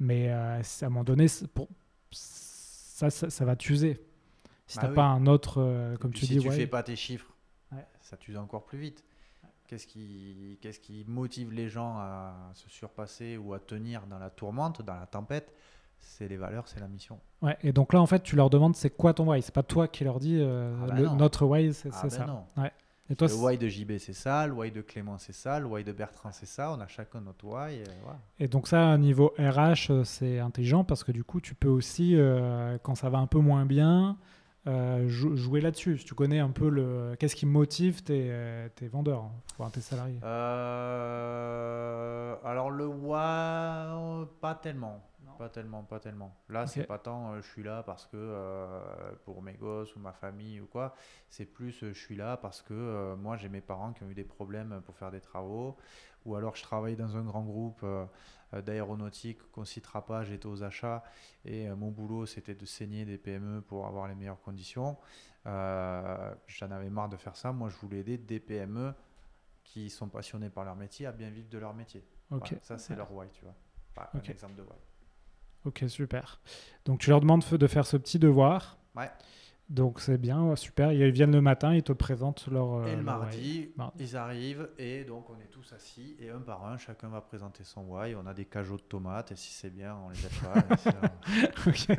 [0.00, 1.68] Mais euh, à un moment donné, pour,
[3.10, 4.00] ça, ça, ça va t'user.
[4.66, 4.94] Si Bah t'as oui.
[4.94, 7.32] pas un autre, euh, comme tu si dis, tu ouais, fais pas tes chiffres,
[7.72, 7.84] Ouais.
[8.00, 9.04] ça t'use encore plus vite.
[9.66, 14.28] Qu'est-ce qui, qu'est-ce qui motive les gens à se surpasser ou à tenir dans la
[14.30, 15.52] tourmente, dans la tempête?
[15.98, 17.18] C'est les valeurs, c'est la mission.
[17.42, 19.40] Ouais, et donc là, en fait, tu leur demandes c'est quoi ton why?
[19.40, 22.10] C'est pas toi qui leur dis euh, Ah bah le- notre why, c'est Ah ben
[22.10, 22.26] ça.
[22.26, 22.44] non.
[23.12, 25.66] Et toi, le why de JB c'est ça, le why de Clément c'est ça, le
[25.66, 26.72] why de Bertrand c'est ça.
[26.72, 27.74] On a chacun notre why.
[27.74, 28.18] et voilà.
[28.40, 31.68] et donc ça, au niveau RH, euh, c'est intelligent parce que du coup, tu peux
[31.68, 34.16] aussi, euh, quand ça va un peu moins bien,
[34.66, 35.98] euh, jou- jouer là-dessus.
[35.98, 39.24] Si tu connais un peu le, qu'est-ce qui motive tes, euh, tes vendeurs,
[39.58, 40.18] enfin, tes salariés?
[40.22, 41.16] Euh,
[42.44, 45.02] alors le why, pas tellement.
[45.24, 45.32] Non.
[45.38, 46.36] Pas tellement, pas tellement.
[46.48, 46.68] Là, Ok.
[46.68, 48.80] c'est pas tant euh, je suis là parce que euh,
[49.24, 50.94] pour mes gosses ou ma famille ou quoi.
[51.30, 54.10] C'est plus euh, je suis là parce que euh, moi j'ai mes parents qui ont
[54.10, 55.76] eu des problèmes pour faire des travaux.
[56.24, 57.84] Ou alors je travaille dans un grand groupe
[58.60, 60.24] d'aéronautique qu'on citera pas.
[60.24, 61.02] J'étais aux achats
[61.44, 64.98] et euh, mon boulot c'était de saigner des PME pour avoir les meilleures conditions.
[65.46, 67.52] Euh, J'en avais marre de faire ça.
[67.52, 68.92] Moi je voulais aider des PME
[69.64, 72.04] qui sont passionnés par leur métier à bien vivre de leur métier.
[72.30, 73.54] Ok, Voilà, ça, c'est leur why, tu vois.
[73.94, 74.28] Pas Ok.
[74.28, 74.76] un exemple de why.
[75.66, 76.40] ok, super.
[76.84, 78.76] Donc tu leur demandes de faire ce petit devoir.
[78.96, 79.10] Ouais.
[79.72, 80.92] Donc c'est bien, super.
[80.92, 82.74] Ils viennent le matin, ils te présentent leur.
[82.74, 84.04] euh, et le leur mardi, Mardi.
[84.04, 87.64] ils arrivent et donc on est tous assis et un par un, chacun va présenter
[87.64, 88.14] son why.
[88.14, 90.52] On a des cajots de tomates et si c'est bien, on les jette pas.
[91.66, 91.86] Ok.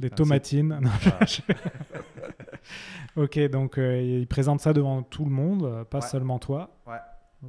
[0.00, 0.78] Des tomatines.
[0.80, 1.18] Non, Voilà.
[3.16, 6.06] ok, donc euh, ils présentent ça devant tout le monde, euh, pas Ouais.
[6.06, 6.70] seulement toi.
[6.86, 6.94] Ouais.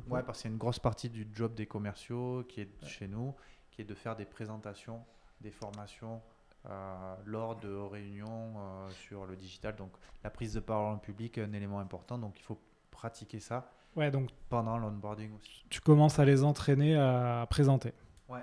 [0.10, 3.08] Ouais, parce qu'il y a une grosse partie du job des commerciaux qui est chez
[3.08, 3.34] nous,
[3.71, 5.00] qui est de faire des présentations,
[5.41, 6.21] des formations
[6.69, 9.76] euh, lors de réunions euh, sur le digital.
[9.76, 9.91] Donc
[10.24, 12.60] la prise de parole en public est un élément important, donc il faut
[12.91, 15.65] pratiquer ça Ouais, donc pendant l'onboarding aussi.
[15.69, 17.93] tu commences à les entraîner à présenter.
[18.30, 18.39] Ouais.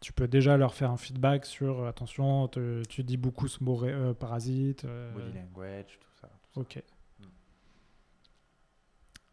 [0.00, 3.82] Tu peux déjà leur faire un feedback sur attention, te- tu dis beaucoup ce mot
[3.84, 4.86] euh, parasite.
[5.14, 6.28] Body language, tout ça.
[6.52, 6.82] tout ok.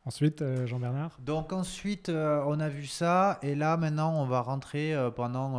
[0.05, 4.41] Ensuite, euh, Jean-Bernard Donc ensuite, euh, on a vu ça, et là maintenant, on va
[4.41, 5.53] rentrer euh, pendant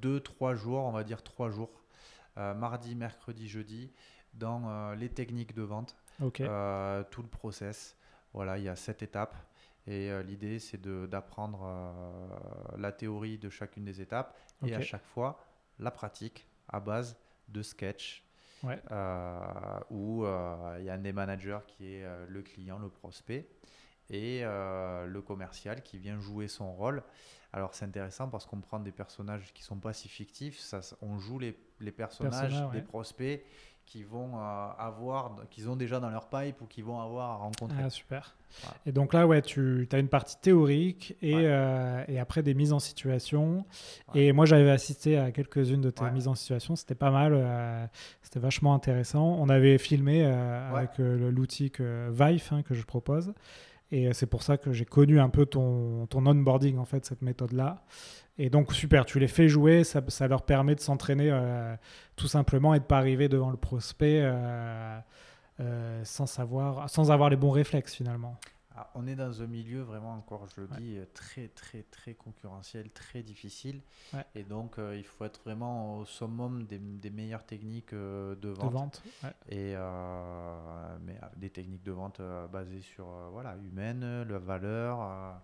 [0.00, 1.82] 2-3 jours, on va dire 3 jours,
[2.36, 3.90] mardi, mercredi, jeudi,
[4.34, 6.40] dans les techniques de vente, Ok.
[6.40, 7.96] euh, tout le process.
[8.32, 9.34] Voilà, il y a 7 étapes,
[9.88, 11.66] et l'idée c'est d'apprendre
[12.76, 15.40] la théorie de chacune des étapes, et à chaque fois,
[15.80, 17.16] la pratique à base
[17.48, 18.22] de sketch,
[18.64, 18.80] Ouais.
[18.90, 22.88] euh, où euh, il y a un des managers qui est euh, le client, le
[22.88, 23.48] prospect,
[24.10, 27.02] et le commercial qui vient jouer son rôle.
[27.52, 31.18] Alors c'est intéressant parce qu'on prend des personnages qui sont pas si fictifs, ça, on
[31.18, 32.82] joue les, les personnages des ouais.
[32.82, 33.44] prospects
[33.90, 37.34] qui vont euh, avoir, qu'ils ont déjà dans leur pipe ou qui vont avoir à
[37.36, 37.78] rencontrer.
[37.82, 38.36] Ah, super.
[38.62, 38.76] Voilà.
[38.84, 41.42] Et donc là, ouais, tu as une partie théorique et, Ouais.
[41.46, 43.64] euh, et après des mises en situation.
[44.14, 44.24] Ouais.
[44.26, 46.10] Et moi, j'avais assisté à quelques-unes de tes Ouais.
[46.12, 46.76] mises en situation.
[46.76, 47.32] C'était pas mal.
[47.34, 47.86] euh,
[48.20, 49.24] C'était vachement intéressant.
[49.40, 53.32] On avait filmé euh, avec l'outil que Vive hein, que je propose.
[53.90, 57.22] Et c'est pour ça que j'ai connu un peu ton, ton onboarding, en fait, cette
[57.22, 57.82] méthode-là.
[58.38, 61.74] Et donc, super, tu les fais jouer, ça, ça leur permet de s'entraîner euh,
[62.16, 64.98] tout simplement et de pas arriver devant le prospect euh,
[65.60, 68.36] euh, sans, savoir, sans avoir les bons réflexes, finalement.
[68.76, 70.76] Ah, on est dans un milieu vraiment, encore je le Ouais.
[70.78, 73.80] dis, très très très concurrentiel, très difficile.
[74.14, 74.24] Ouais.
[74.36, 78.72] Et donc il faut être vraiment au summum des, des meilleures techniques de De vente.
[78.72, 79.02] vente.
[79.24, 79.32] ouais.
[79.48, 79.74] Et
[81.04, 82.20] mais des techniques de vente
[82.52, 85.40] basées sur voilà, humaine, la valeur,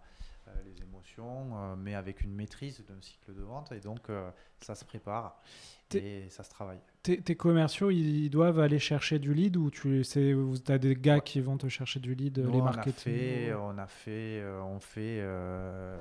[0.64, 3.72] les émotions, euh, mais avec une maîtrise d'un cycle de vente.
[3.72, 4.30] Et donc euh,
[4.60, 5.40] ça se prépare
[5.94, 6.80] et ça se travaille.
[7.02, 10.02] Tes, tes commerciaux, ils doivent aller chercher du lead ou tu
[10.68, 13.58] as des gars qui vont te chercher du lead, Nous, les on a fait, ou-
[13.58, 15.96] on a fait, euh, on fait euh,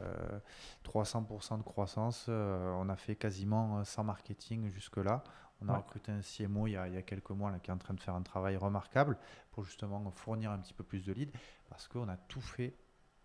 [0.83, 2.25] 300% de croissance.
[2.29, 5.23] euh, on a fait quasiment euh, sans marketing jusque-là.
[5.61, 5.77] On a Ouais.
[5.77, 7.77] recruté un CMO il y, a, il y a quelques mois là, qui est en
[7.77, 9.17] train de faire un travail remarquable
[9.51, 11.31] pour justement fournir un petit peu plus de leads
[11.69, 12.73] parce qu'on a tout fait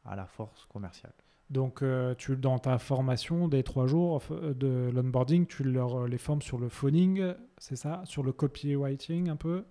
[0.08, 1.12] à la force commerciale.
[1.50, 6.18] Donc, euh, tu, dans ta formation des trois jours euh, de l'onboarding, tu leur, les
[6.18, 8.02] formes sur le phoning, c'est ça?
[8.04, 9.64] Sur le copywriting un peu?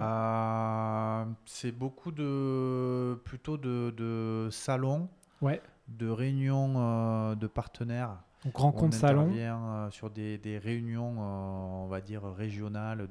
[0.00, 5.08] Euh, c'est beaucoup de plutôt de, de salons,
[5.40, 5.60] Ouais.
[5.88, 8.16] de réunions euh, de partenaires.
[8.44, 9.22] Donc, On rencontre salon.
[9.22, 13.08] intervient euh, sur des, des réunions, euh, on va dire régionales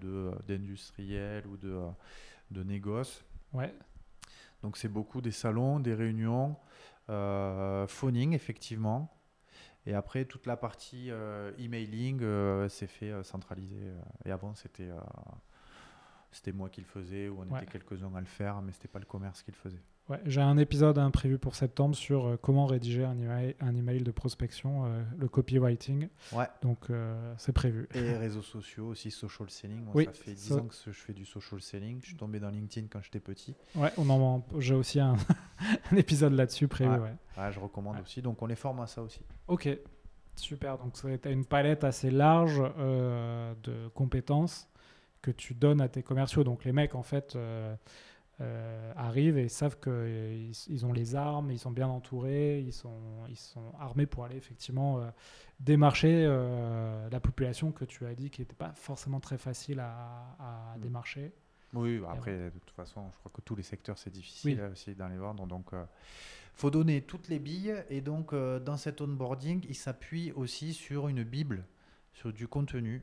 [0.48, 1.88] d'industriels ou de euh,
[2.52, 3.24] de négoces.
[3.54, 3.74] Ouais.
[4.64, 6.56] Donc c'est beaucoup des salons, des réunions,
[7.10, 9.16] euh, phoning effectivement.
[9.86, 12.22] Et après toute la partie euh, emailing,
[12.70, 13.76] c'est fait euh, centralisé.
[13.82, 14.00] euh.
[14.26, 14.90] Et avant c'était
[16.34, 17.62] c'était moi qui le faisais ou on Ouais.
[17.64, 19.82] était quelques-uns à le faire, mais c'était pas le commerce qui le faisait.
[20.10, 23.74] Ouais, j'ai un épisode hein, prévu pour septembre sur euh, comment rédiger un email, un
[23.74, 26.10] email de prospection, euh, le copywriting.
[26.34, 26.48] Ouais.
[26.62, 27.88] Donc, euh, c'est prévu.
[27.94, 29.80] Et réseaux sociaux aussi, social selling.
[29.86, 32.02] Moi, Oui, ça fait 10 ça- ans que je fais du social selling.
[32.02, 33.56] Je suis tombé dans LinkedIn quand j'étais petit.
[33.76, 35.16] Ouais, on en, j'ai aussi un,
[35.92, 36.92] un épisode là-dessus prévu.
[36.92, 36.98] Ouais.
[37.00, 37.16] ouais.
[37.38, 38.22] Ouais, je recommande aussi.
[38.22, 39.22] Donc on les forme à ça aussi.
[39.48, 39.70] Ok,
[40.36, 40.78] super.
[40.80, 42.62] Donc, tu as une palette assez large
[43.64, 44.68] de compétences
[45.24, 46.44] que tu donnes à tes commerciaux.
[46.44, 47.76] Donc, les mecs, en fait, euh,
[48.42, 53.02] euh, arrivent et savent qu'ils ils ont les armes, ils sont bien entourés, ils sont,
[53.30, 55.10] ils sont armés pour aller effectivement euh,
[55.60, 60.36] démarcher euh, la population que tu as dit qui n'était pas forcément très facile à,
[60.40, 60.82] à Mm.
[60.82, 61.32] démarcher.
[61.74, 64.94] Oui, après, de toute façon, je crois que tous les secteurs, c'est difficile euh, aussi
[64.94, 65.48] dans les vendre.
[65.48, 65.88] Donc, il
[66.60, 67.76] faut donner toutes les billes.
[67.90, 71.64] Et donc, euh, dans cet onboarding, il s'appuie aussi sur une Bible,
[72.14, 73.02] sur du contenu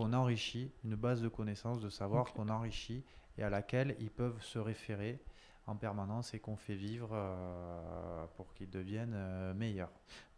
[0.00, 3.02] qu'on enrichit, une base de connaissances, de savoir qu'on enrichit
[3.36, 5.20] et à laquelle ils peuvent se référer
[5.66, 9.90] en permanence et qu'on fait vivre euh, pour qu'ils deviennent euh, meilleurs.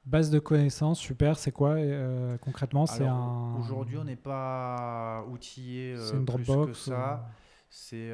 [0.05, 1.38] Base de connaissances, super.
[1.38, 3.55] C'est quoi euh, concrètement C'est un.
[3.61, 7.25] Aujourd'hui, on n'est pas outillé une plus que ça.
[7.25, 7.33] ou-
[7.70, 8.11] C'est,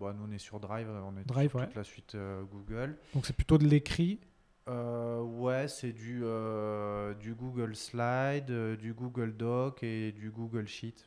[0.00, 1.66] bon, nous on est sur Drive, on est Drive, sur ouais.
[1.66, 2.16] toute la suite
[2.50, 2.98] Google.
[3.14, 4.18] Donc c'est plutôt de l'écrit.
[4.68, 10.66] Euh, ouais, c'est du, euh, du Google Slide, euh, du Google Doc et du Google
[10.66, 11.06] Sheet.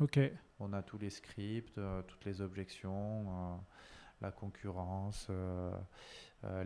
[0.00, 0.18] Ok.
[0.58, 3.58] On a tous les scripts, toutes les objections,
[4.20, 5.30] la concurrence,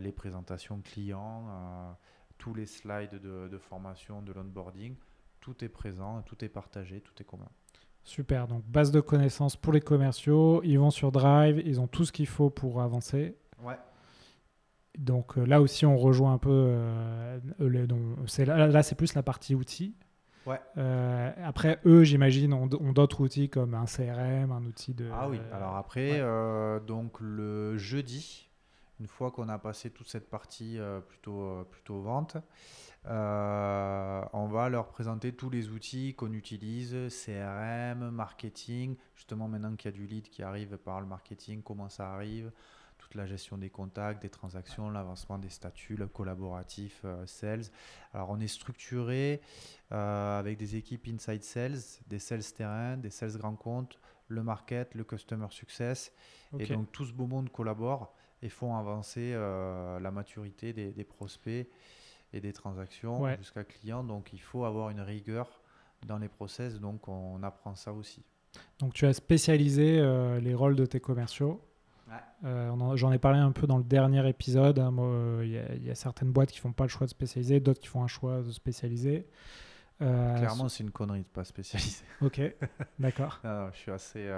[0.01, 1.97] les présentations clients,
[2.37, 4.95] tous les slides de, de formation, de l'onboarding.
[5.39, 7.47] Tout est présent, tout est partagé, tout est commun.
[8.03, 8.47] Super.
[8.47, 10.61] Donc base de connaissances pour les commerciaux.
[10.63, 11.61] Ils vont sur Drive.
[11.65, 13.37] Ils ont tout ce qu'il faut pour avancer.
[13.61, 13.77] Ouais.
[14.97, 16.49] Donc euh, là aussi, on rejoint un peu.
[16.51, 17.87] euh, le-
[18.27, 19.95] c'est là, là, c'est plus la partie outils.
[20.45, 20.59] Ouais.
[20.77, 25.09] Euh, après, eux, j'imagine, ont, ont d'autres outils comme un CRM, un outil de.
[25.11, 26.79] Ah oui, alors après, ouais.
[26.85, 28.47] donc le jeudi,
[28.99, 30.77] une fois qu'on a passé toute cette partie
[31.07, 32.37] plutôt, plutôt vente,
[33.07, 39.91] euh, on va leur présenter tous les outils qu'on utilise, CRM, marketing, justement maintenant qu'il
[39.91, 42.51] y a du lead qui arrive par le marketing, comment ça arrive,
[43.15, 47.65] la gestion des contacts, des transactions, l'avancement des statuts, le collaboratif, euh, sales.
[48.13, 49.41] Alors on est structuré
[49.91, 54.93] euh, avec des équipes inside sales, des sales terrain, des sales grands comptes, le market,
[54.95, 56.11] le customer success.
[56.59, 61.03] Et donc tout ce beau monde collabore et font avancer euh, la maturité des, des
[61.03, 61.67] prospects
[62.33, 63.37] et des transactions Ouais.
[63.37, 64.03] jusqu'à client.
[64.03, 65.61] Donc il faut avoir une rigueur
[66.05, 68.23] dans les process, donc on apprend ça aussi.
[68.79, 71.61] Donc tu as spécialisé euh, les rôles de tes commerciaux.
[72.07, 72.13] Ouais.
[72.45, 74.77] Euh, J'en ai parlé un peu dans le dernier épisode.
[74.79, 77.05] hein, euh, Il y, a- il y a certaines boîtes qui font pas le choix
[77.07, 79.27] de spécialiser, d'autres qui font un choix de spécialiser.
[80.01, 82.03] Euh, Clairement, c'est une connerie de pas spécialiser.
[82.21, 82.41] Ok,
[82.99, 83.39] d'accord.
[83.43, 84.29] Je suis assez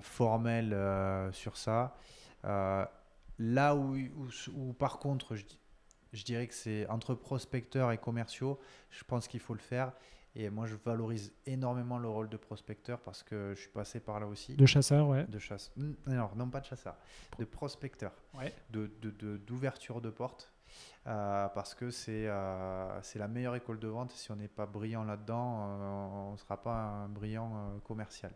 [0.00, 0.76] formel
[1.32, 1.96] sur ça.
[2.44, 5.34] Là où, où, où, par contre,
[6.12, 8.58] je dirais que c'est entre prospecteurs et commerciaux,
[8.90, 9.92] je pense qu'il faut le faire.
[10.34, 14.18] Et moi, je valorise énormément le rôle de prospecteur parce que je suis passé par
[14.18, 14.56] là aussi.
[14.56, 15.24] De chasseur, ouais.
[15.24, 15.70] De chasse.
[15.76, 16.96] Non, non, pas de chasseur,
[17.38, 18.54] de prospecteur, Ouais.
[18.70, 20.50] de de- de- d'ouverture de, porte.
[21.06, 24.10] euh, parce que c'est euh, la meilleure école de vente.
[24.12, 28.32] Si on n'est pas brillant là-dedans, euh, on ne sera pas un brillant euh, commercial.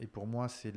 [0.00, 0.72] Et pour moi, c'est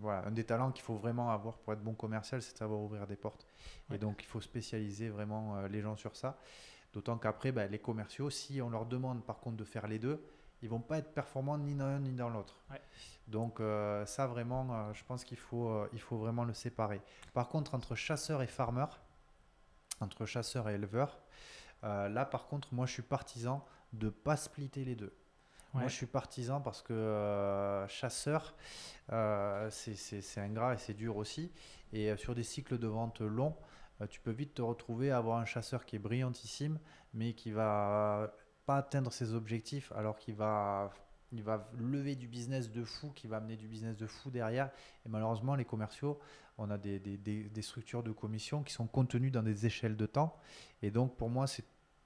[0.00, 2.80] voilà, un des talents qu'il faut vraiment avoir pour être bon commercial, c'est de savoir
[2.80, 3.46] ouvrir des portes.
[3.88, 3.96] Ouais.
[3.96, 6.38] Et donc, il faut spécialiser vraiment les gens sur ça.
[6.92, 10.20] D'autant qu'après, ben, les commerciaux, si on leur demande par contre de faire les deux,
[10.62, 12.56] ils vont pas être performants ni dans l'un ni dans l'autre.
[12.70, 12.80] Ouais.
[13.28, 17.00] Donc euh, ça vraiment, euh, je pense qu'il faut, euh, il faut vraiment le séparer.
[17.32, 18.86] Par contre, entre chasseur et farmer,
[20.00, 21.18] entre chasseur et éleveur,
[21.82, 25.14] là par contre, moi je suis partisan de pas splitter les deux.
[25.74, 25.80] Ouais.
[25.82, 28.54] Moi je suis partisan parce que euh, chasseur,
[29.12, 31.50] euh, c'est- ingrat et c'est dur aussi.
[31.92, 33.56] Et sur des cycles de vente longs,
[34.06, 36.78] tu peux vite te retrouver à avoir un chasseur qui est brillantissime,
[37.14, 38.32] mais qui va
[38.66, 40.92] pas atteindre ses objectifs alors qu'il va
[41.32, 44.70] il va lever du business de fou, qui va amener du business de fou derrière.
[45.06, 46.18] Et malheureusement, les commerciaux,
[46.58, 50.06] on a des, des, des, structures de commission qui sont contenues dans des échelles de
[50.06, 50.36] temps.
[50.82, 51.46] Et donc, pour moi,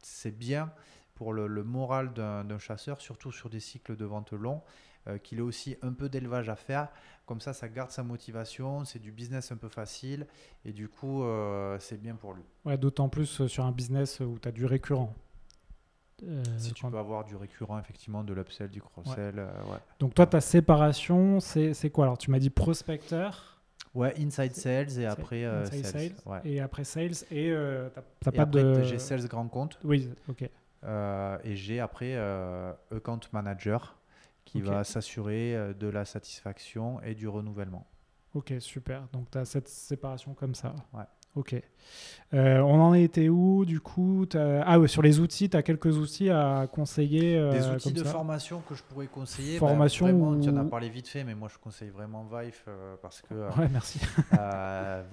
[0.03, 0.73] c'est bien
[1.15, 4.63] pour le, le moral d'un chasseur, surtout sur des cycles de vente longs,
[5.07, 6.89] euh, qu'il ait aussi un peu d'élevage à faire.
[7.27, 10.27] Comme ça, ça garde sa motivation, c'est du business un peu facile
[10.65, 12.43] et du coup, euh, c'est bien pour lui.
[12.65, 15.15] Ouais, D'autant plus euh, sur un business où tu as du récurrent.
[16.57, 19.37] si tu peux avoir du récurrent, effectivement, de l'upsell, du cross-sell.
[19.37, 19.79] Ouais.
[20.01, 22.07] Donc, toi, ta séparation, c'est quoi?
[22.07, 23.61] Alors, tu m'as dit prospecteur.
[23.95, 25.45] Ouais, inside sales et après
[25.83, 26.13] sales.
[26.45, 27.13] Et après sales.
[27.31, 27.89] Et euh,
[28.21, 28.83] t'as pas de.
[28.83, 29.79] J'ai sales grand compte.
[29.85, 30.43] Oui, ok.
[30.43, 32.17] et j'ai après
[32.91, 33.99] account manager
[34.45, 37.87] qui va s'assurer euh, de la satisfaction et du renouvellement.
[38.35, 39.07] Ok, super.
[39.13, 40.75] Donc tu as cette séparation comme ça.
[40.93, 41.05] Ouais.
[41.37, 41.61] Ok.
[42.33, 44.25] Euh, on en était où du coup?
[44.35, 48.05] Ah oui, sur les outils, tu as quelques outils à conseiller euh, Des outils de
[48.05, 49.55] formation que je pourrais conseiller.
[49.55, 52.65] Ben, formation vraiment, Tu en as parlé vite fait, mais moi je conseille vraiment Vive
[53.03, 53.35] parce que.
[53.35, 53.99] ouais, merci.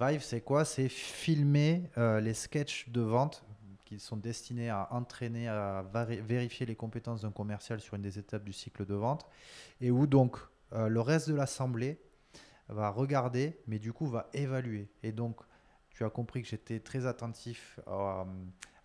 [0.00, 0.64] Vive, c'est quoi?
[0.64, 3.44] C'est filmer les sketchs de vente
[3.92, 8.44] qui sont destinés à entraîner, à vérifier les compétences d'un commercial sur une des étapes
[8.44, 9.26] du cycle de vente,
[9.80, 10.38] et où donc
[10.72, 12.00] euh, le reste de l'assemblée
[12.68, 14.88] va regarder, mais du coup va évaluer.
[15.02, 15.40] Et donc,
[15.90, 18.24] tu as compris que j'étais très attentif euh,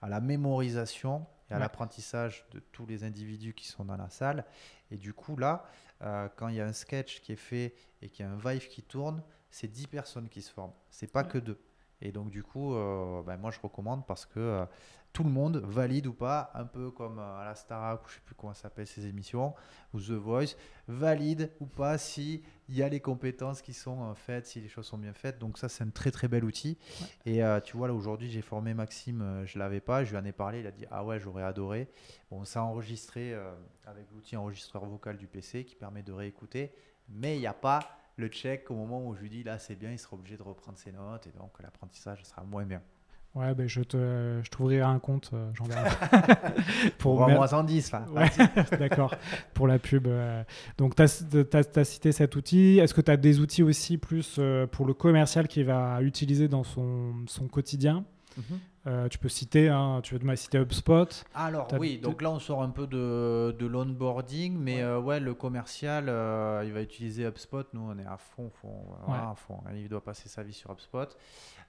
[0.01, 4.43] à la mémorisation et à l'apprentissage de tous les individus qui sont dans la salle.
[4.91, 5.65] Et du coup, là,
[6.01, 8.37] euh, quand il y a un sketch qui est fait et qu'il y a un
[8.37, 10.73] vive qui tourne, c'est 10 personnes qui se forment.
[10.89, 11.57] C'est pas que deux.
[12.01, 12.73] Et donc, du coup,
[13.25, 14.67] ben, moi, je recommande parce que
[15.17, 18.13] tout le monde valide ou pas, un peu comme euh, à la Starac ou je
[18.13, 19.55] sais plus comment s'appelle ces émissions,
[19.95, 20.55] ou The Voice,
[20.87, 24.67] valide ou pas si il y a les compétences qui sont euh, faites, si les
[24.67, 25.39] choses sont bien faites.
[25.39, 26.77] Donc ça, c'est un très très bel outil.
[27.25, 30.25] Et euh, tu vois, là aujourd'hui, j'ai formé Maxime, je l'avais pas, je lui en
[30.25, 31.89] ai parlé, il a dit ah ouais, j'aurais adoré.
[32.29, 33.33] Bon, ça a enregistré
[33.87, 36.71] avec l'outil enregistreur vocal du PC qui permet de réécouter,
[37.09, 39.75] mais il n'y a pas le check au moment où je lui dis là c'est
[39.75, 42.81] bien, il sera obligé de reprendre ses notes et donc l'apprentissage sera moins bien.
[43.35, 45.65] Ouais, ben je te, je t'ouvrirai un compte, euh, j'en
[46.97, 48.05] pour moi 110, là.
[48.79, 49.13] d'accord,
[49.53, 50.07] pour la pub.
[50.07, 50.43] Euh.
[50.79, 52.79] Donc, tu as, cité cet outil.
[52.79, 56.47] Est-ce que tu as des outils aussi plus euh, pour le commercial qui va utiliser
[56.47, 58.05] dans son, son quotidien?
[58.37, 59.09] Mhm.
[59.09, 61.25] tu peux citer, hein, tu veux citer HubSpot.
[61.33, 64.95] Alors oui, donc là on sort un peu de, de l'onboarding, mais ouais.
[64.95, 65.19] ouais.
[65.19, 66.05] le commercial,
[66.65, 67.65] il va utiliser HubSpot.
[67.73, 69.59] Nous on est à fond, fond, à fond.
[69.75, 71.15] Il doit passer sa vie sur HubSpot.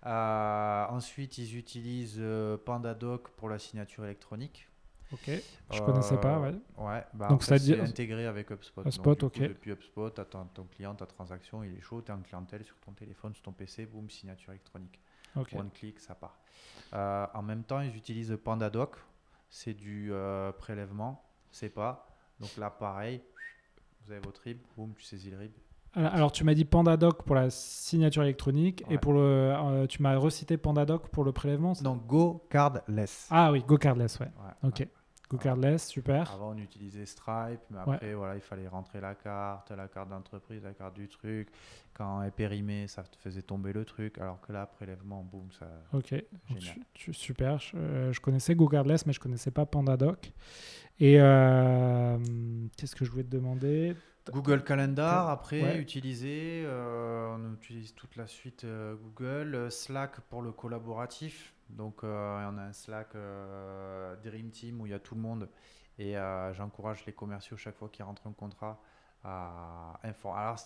[0.07, 4.69] Euh, ensuite, ils utilisent euh, PandaDoc pour la signature électronique.
[5.11, 5.31] Ok,
[5.73, 6.55] je connaissais pas, ouais.
[6.79, 8.83] Euh, ouais, bah donc c'est intégré avec HubSpot.
[8.83, 9.41] HubSpot, ok.
[9.41, 10.23] depuis HubSpot, tu
[10.55, 13.43] ton client, ta transaction, il est chaud, tu es en clientèle sur ton téléphone, sur
[13.43, 15.01] ton PC, boum, signature électronique.
[15.37, 16.39] One click, ça part.
[16.93, 18.97] en même temps, ils utilisent PandaDoc,
[19.49, 20.13] c'est du
[20.59, 22.07] prélèvement, c'est pas.
[22.41, 23.23] Donc là, pareil,
[24.05, 25.53] vous avez votre RIB, boum, tu saisis le RIB,
[25.95, 30.17] alors, tu m'as dit PandaDoc pour la signature électronique et pour le, euh, tu m'as
[30.17, 31.73] recité PandaDoc pour le prélèvement.
[31.83, 33.27] Donc Go Cardless.
[33.31, 34.29] Ah oui, Go Cardless, ouais.
[34.63, 34.87] ok.
[35.29, 36.33] Go Cardless, super.
[36.33, 40.63] Avant, on utilisait Stripe, mais après, voilà, il fallait rentrer la carte, la carte d'entreprise,
[40.63, 41.49] la carte du truc.
[41.93, 44.19] Quand elle est périmée, ça te faisait tomber le truc.
[44.19, 45.67] Alors que là, prélèvement, boum, ça.
[45.93, 46.15] Ok,
[47.13, 47.61] super.
[47.75, 50.33] Euh, je, connaissais Go Cardless, mais je connaissais pas PandaDoc.
[51.01, 52.19] Et euh,
[52.77, 53.95] qu'est-ce que je voulais te demander?
[54.31, 56.63] Google Calendar, après, utiliser.
[56.65, 59.55] Euh, on utilise toute la suite euh, Google.
[59.55, 61.55] Euh, Slack pour le collaboratif.
[61.71, 63.15] Donc, on a un Slack
[64.25, 65.49] Dream Team où il y a tout le monde.
[65.99, 66.15] Et
[66.53, 68.81] j'encourage les commerciaux chaque fois qu'ils rentrent un contrat
[69.25, 70.41] à informer.
[70.41, 70.59] Alors,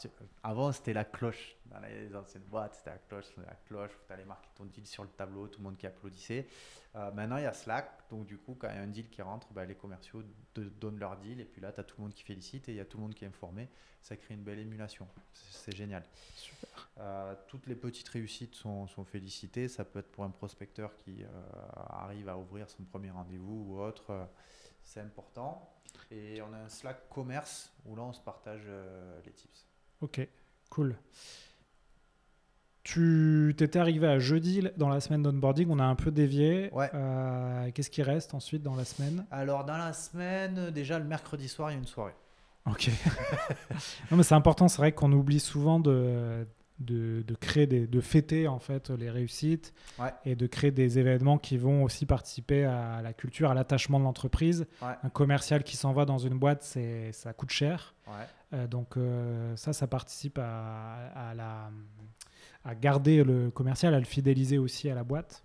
[0.42, 1.56] avant, c'était la cloche.
[1.66, 3.24] Dans les anciennes boîtes, c'était la cloche.
[3.38, 6.46] La cloche, tu allais marquer ton deal sur le tableau, tout le monde qui applaudissait.
[6.94, 8.08] maintenant, il y a Slack.
[8.10, 10.22] Donc, du coup, quand il y a un deal qui rentre, bah, les commerciaux
[10.54, 11.40] donnent leur deal.
[11.40, 12.98] Et puis là, tu as tout le monde qui félicite et il y a tout
[12.98, 13.68] le monde qui est informé.
[14.02, 15.08] Ça crée une belle émulation.
[15.32, 16.02] C'est génial.
[16.98, 19.68] Euh, toutes les petites réussites sont, sont, félicitées.
[19.68, 21.26] Ça peut être pour un prospecteur qui euh,
[21.74, 24.10] arrive à ouvrir son premier rendez-vous ou autre.
[24.10, 24.24] Euh,
[24.82, 25.72] c'est important.
[26.12, 28.68] Et on a un Slack commerce où là, on se partage
[29.24, 29.66] les tips.
[30.00, 30.28] Ok,
[30.70, 30.96] cool.
[32.84, 36.68] Tu t'étais arrivé à jeudi dans la semaine d'onboarding, on a un peu dévié.
[36.72, 36.90] Ouais.
[36.94, 39.24] Euh, qu'est-ce qui reste ensuite dans la semaine?
[39.30, 42.14] Alors dans la semaine, déjà le mercredi soir, il y a une soirée.
[42.66, 42.90] Ok.
[44.10, 46.44] non mais c'est important, c'est vrai qu'on oublie souvent de,
[46.78, 49.72] de, créer des, de fêter en fait les réussites
[50.24, 54.04] et de créer des événements qui vont aussi participer à la culture, à l'attachement de
[54.04, 54.66] l'entreprise.
[54.80, 57.94] Un commercial qui s'en va dans une boîte, c'est ça coûte cher.
[58.52, 61.70] Euh, donc euh, ça, ça participe à, à la
[62.64, 65.42] à garder le commercial, à le fidéliser aussi à la boîte.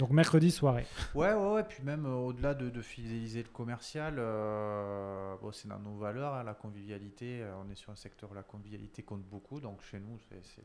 [0.00, 0.86] Donc mercredi soirée.
[1.14, 1.62] Ouais, ouais, ouais.
[1.62, 6.32] Puis même euh, au-delà de, de fidéliser le commercial, euh, bon, c'est dans nos valeurs,
[6.32, 7.42] hein, la convivialité.
[7.42, 9.60] euh, on est sur un secteur où la convivialité compte beaucoup.
[9.60, 10.18] Donc chez nous,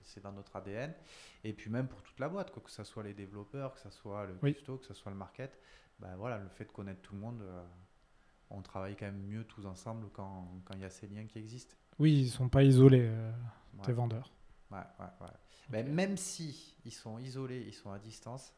[0.03, 0.93] c'est- dans notre ADN.
[1.43, 3.89] Et puis même pour toute la boîte, quoi, que ce soit les développeurs, que ce
[3.89, 4.53] soit le Oui.
[4.53, 5.59] custo, que ce soit le market.
[5.99, 7.43] Ben voilà, le fait de connaître tout le monde,
[8.49, 11.39] on travaille quand même mieux tous ensemble quand quand il y a ces liens qui
[11.39, 11.75] existent.
[11.99, 13.11] Oui, ils sont pas isolés,
[13.83, 13.93] tes Ouais.
[13.93, 14.31] vendeurs.
[14.71, 15.33] Ouais, ouais, ouais.
[15.69, 18.53] Ben, même si ils sont isolés, ils sont à distance,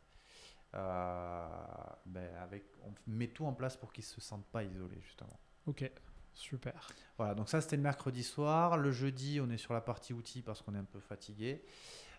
[0.78, 5.40] ben, avec, on met tout en place pour qu'ils se sentent pas isolés justement.
[5.66, 5.90] Ok,
[6.34, 6.88] super.
[7.18, 8.78] Voilà, donc ça c'était le mercredi soir.
[8.78, 11.64] Le jeudi, on est sur la partie outils parce qu'on est un peu fatigué.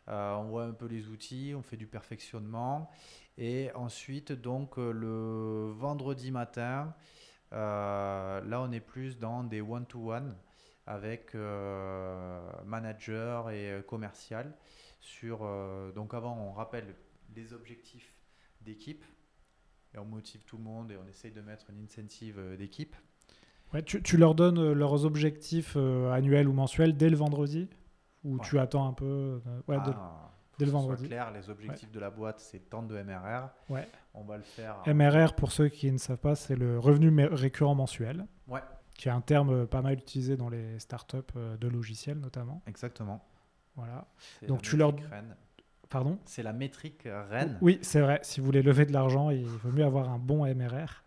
[0.08, 2.90] Euh, on voit un peu les outils, on fait du perfectionnement.
[3.36, 6.94] Et ensuite, donc euh, le vendredi matin,
[7.52, 10.36] euh, là on est plus dans des one-to-one
[10.86, 14.56] avec euh, manager et euh, commercial.
[15.00, 16.94] Sur, euh, donc avant, on rappelle
[17.36, 18.17] les objectifs
[18.68, 19.04] d'équipe
[19.94, 22.94] et on motive tout le monde et on essaye de mettre une incentive euh, d'équipe.
[23.72, 27.68] Ouais, tu, tu leur donnes euh, leurs objectifs euh, annuels ou mensuels dès le vendredi
[28.24, 28.40] Ou Ouais.
[28.44, 31.06] tu attends un peu ouais, dès- Ah, le soit vendredi?
[31.06, 33.48] clair, les objectifs de la boîte, c'est tant de MRR.
[33.70, 33.86] Ouais.
[34.14, 34.82] On va le faire.
[34.86, 38.62] MRR, pour ceux qui ne savent pas, c'est le revenu récurrent mensuel, Ouais,
[38.96, 41.16] qui est un terme pas mal utilisé dans les startups
[41.60, 42.60] de logiciels notamment.
[42.66, 43.24] exactement.
[43.76, 44.08] Voilà.
[44.48, 44.94] Donc tu leur-.
[45.90, 47.56] Pardon C'est la métrique reine.
[47.62, 48.20] Oui, c'est vrai.
[48.22, 51.02] Si vous voulez lever de l'argent, il vaut mieux avoir un bon MRR.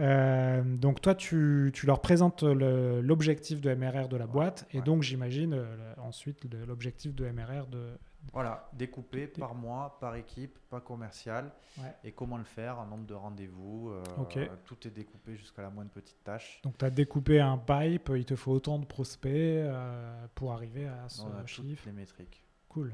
[0.00, 4.84] Euh, donc toi, tu, tu leur présentes l'objectif de MRR de la boîte et ouais.
[4.84, 7.96] donc j'imagine euh, ensuite l'objectif de MRR de...
[8.32, 11.52] Voilà, découpé par mois, par équipe, pas commercial.
[11.78, 11.94] Ouais.
[12.02, 13.90] Et comment le faire, un nombre de rendez-vous.
[13.90, 14.38] euh, Ok.
[14.64, 16.60] Tout est découpé jusqu'à la moindre petite tâche.
[16.64, 20.88] Donc tu as découpé un pipe, il te faut autant de prospects euh, pour arriver
[20.88, 21.84] à ce On a toutes chiffre.
[21.86, 22.44] les métriques.
[22.68, 22.92] Cool.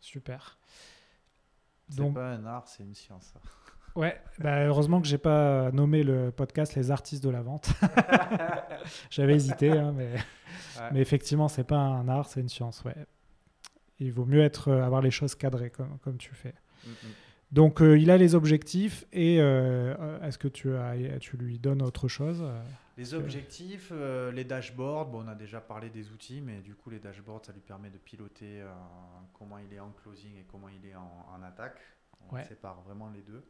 [0.00, 0.58] Super.
[1.90, 3.32] C'est pas un art, c'est une science.
[3.96, 7.70] ouais, bah, heureusement que j'ai pas nommé le podcast Les artistes de la vente.
[9.10, 10.12] J'avais hésité, hein, mais...
[10.12, 10.90] Ouais.
[10.92, 12.84] Mais effectivement, c'est pas un art, c'est une science.
[12.84, 12.94] Ouais.
[13.98, 16.54] Il vaut mieux être, euh, avoir les choses cadrées comme, comme tu fais.
[16.86, 16.90] Mm.
[17.50, 21.58] Donc, euh, il a les objectifs et euh, euh, est-ce que tu, as, tu lui
[21.58, 22.60] donnes autre chose euh,
[22.98, 26.90] Les objectifs, euh, les dashboards, bon, on a déjà parlé des outils, mais du coup,
[26.90, 28.68] les dashboards, ça lui permet de piloter euh,
[29.32, 31.78] comment il est en closing et comment il est en, en attaque.
[32.28, 32.44] On Ouais.
[32.44, 33.44] sépare vraiment les deux.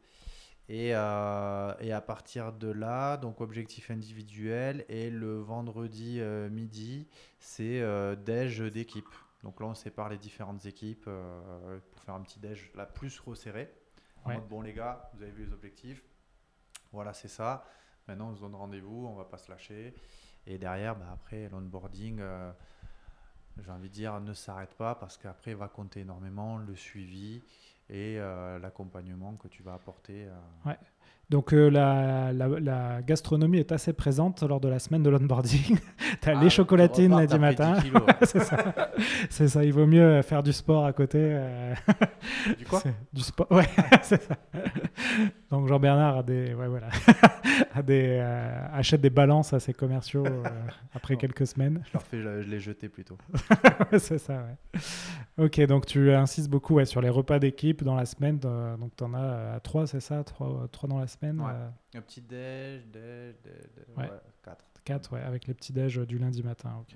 [0.69, 6.21] Et, euh, et à partir de là, donc objectif individuel, et le vendredi
[6.51, 7.07] midi,
[7.39, 7.81] c'est
[8.17, 9.09] déj d'équipe.
[9.43, 13.73] Donc là, on sépare les différentes équipes pour faire un petit déj la plus resserré.
[14.23, 14.35] En Ouais.
[14.35, 16.03] mode, bon les gars, vous avez vu les objectifs,
[16.91, 17.65] voilà c'est ça.
[18.09, 19.93] Maintenant on se donne rendez-vous, on va pas se lâcher.
[20.47, 22.51] Et derrière, bah, après l'onboarding, euh,
[23.63, 27.43] j'ai envie de dire, ne s'arrête pas parce qu'après va compter énormément le suivi
[27.87, 30.25] et euh, l'accompagnement que tu vas apporter.
[30.25, 30.31] euh.
[31.29, 35.77] Donc, euh, la, la- la gastronomie est assez présente lors de la semaine de l'onboarding.
[36.21, 37.73] tu as Ah, les chocolatines lundi matin.
[37.75, 38.13] 10 kilos, ouais.
[38.23, 38.57] c'est ça.
[39.29, 41.19] C'est ça, il vaut mieux faire du sport à côté.
[41.21, 41.73] euh,
[42.57, 42.81] du quoi?
[43.13, 43.67] Du sport, ouais,
[44.01, 44.35] c'est ça.
[45.51, 46.87] Donc Jean-Bernard a des, ouais, voilà,
[47.75, 50.25] a des, euh, achète des balances à ses commerciaux
[50.93, 51.81] après quelques semaines.
[51.87, 53.17] Je leur fais, je, je l'ai jeté plutôt.
[53.91, 54.79] Ouais, c'est ça, ouais.
[55.45, 58.37] Ok, donc tu insistes beaucoup ouais, sur les repas d'équipe dans la semaine.
[58.39, 60.23] donc tu en as à trois, c'est ça?
[60.23, 61.51] Trois, trois dans la semaine Ouais.
[61.53, 64.09] euh, Un petit déj, déj, déj, déj, Ouais.
[64.09, 64.65] ouais, quatre.
[64.85, 66.77] Quatre, ouais, avec les petits déj du lundi matin.
[66.81, 66.95] Ok,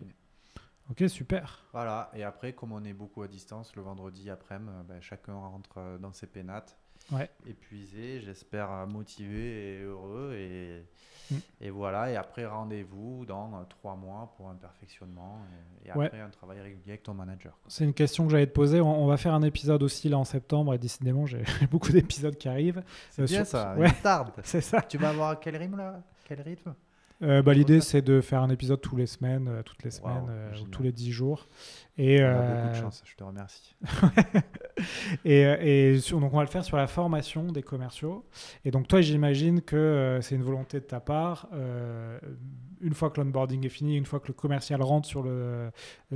[0.91, 1.65] ok, super.
[1.73, 5.33] Voilà, et après, comme on est beaucoup à distance, le vendredi après-midi, euh, ben, chacun
[5.35, 6.77] rentre euh, dans ses pénates,
[7.11, 7.29] Ouais.
[7.47, 10.33] épuisé, j'espère euh, motivé et heureux.
[10.35, 10.83] Et,
[11.31, 11.35] Mm.
[11.61, 15.39] et voilà, et après, rendez-vous dans euh, trois mois pour un perfectionnement
[15.85, 16.07] et, et Ouais.
[16.07, 17.57] après un travail régulier avec ton manager.
[17.69, 18.81] C'est une question que j'allais te poser.
[18.81, 21.41] On, on va faire un épisode aussi là en septembre et décidément j'ai
[21.71, 22.83] beaucoup d'épisodes qui arrivent.
[23.09, 23.89] C'est Euh, bien sur- ça, ouais.
[24.03, 24.31] tarde.
[24.43, 24.81] C'est ça.
[24.81, 26.01] tu vas avoir quel rythme là?
[26.25, 26.75] Quel rythme?
[27.21, 30.25] Euh, bah, L'idée, c'est de faire un épisode tous les semaines, euh, toutes les semaines,
[30.29, 31.47] euh, tous les 10 jours.
[31.97, 33.77] Et, On a beaucoup de chance, je te remercie.
[35.25, 38.25] et, euh, et sur- donc, on va le faire sur la formation des commerciaux.
[38.65, 41.47] Et donc, toi, j'imagine que euh, c'est une volonté de ta part.
[41.53, 42.19] euh,
[42.81, 45.71] une fois que l'onboarding est fini, une fois que le commercial rentre, sur le,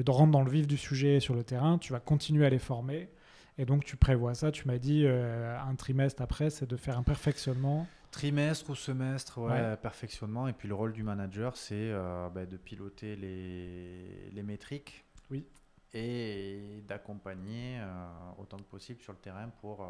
[0.07, 3.09] rentre dans le vif du sujet sur le terrain, tu vas continuer à les former.
[3.57, 4.51] Et donc, tu prévois ça.
[4.51, 7.87] Tu m'as dit euh, un trimestre après, c'est de faire un perfectionnement.
[8.11, 9.77] Trimestre ou semestre, ouais, Ouais.
[9.77, 10.47] perfectionnement.
[10.47, 11.91] Et puis le rôle du manager, c'est
[12.33, 15.05] bah, de piloter les, les métriques.
[15.31, 15.45] Oui.
[15.93, 18.07] Et d'accompagner euh,
[18.37, 19.85] autant que possible sur le terrain pour euh,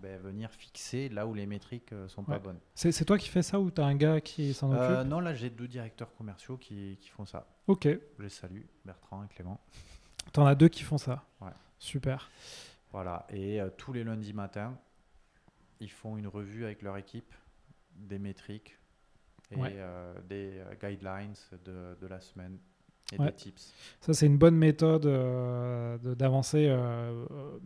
[0.00, 2.38] ben, venir fixer là où les métriques euh, sont pas Ouais.
[2.38, 2.60] bonnes.
[2.74, 5.08] C'est toi qui fais ça ou tu as un gars qui s'en occupe?
[5.08, 7.46] non, là j'ai deux directeurs commerciaux qui, qui font ça.
[7.66, 7.86] Ok.
[7.88, 9.60] Je les salue, Bertrand et Clément.
[10.32, 11.24] T'en as deux qui font ça?
[11.40, 11.50] Ouais.
[11.78, 12.30] Super.
[12.92, 13.26] Voilà.
[13.30, 14.78] Et euh, tous les lundis matins,
[15.80, 17.34] ils font une revue avec leur équipe
[17.96, 18.78] des métriques
[19.50, 19.72] et Ouais.
[19.74, 21.34] euh, des guidelines
[21.64, 22.58] de, de la semaine
[23.12, 23.26] et Ouais.
[23.26, 23.72] des tips.
[24.00, 26.66] Ça, c'est une bonne méthode euh, d'avancer.
[26.68, 27.58] euh, euh,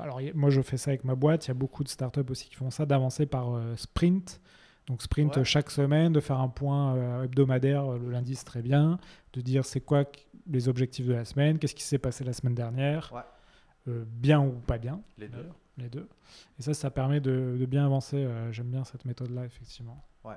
[0.00, 1.46] alors, moi, je fais ça avec ma boîte.
[1.46, 4.40] Il y a beaucoup de startups aussi qui font ça, d'avancer par euh, sprint.
[4.86, 5.44] Donc, sprint Ouais.
[5.44, 8.98] chaque semaine, de faire un point hebdomadaire le lundi, c'est très bien.
[9.32, 12.32] De dire c'est quoi qu- les objectifs de la semaine, qu'est-ce qui s'est passé la
[12.32, 13.92] semaine dernière, Ouais.
[14.06, 15.46] bien ou pas bien, Les deux.
[15.76, 16.08] les deux.
[16.58, 18.26] Et ça, ça permet de, de bien avancer.
[18.52, 20.04] J'aime bien cette méthode-là, effectivement.
[20.24, 20.36] Ouais.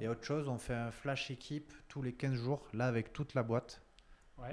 [0.00, 3.34] Et autre chose, on fait un flash équipe tous les 15 jours, là avec toute
[3.34, 3.80] la boîte,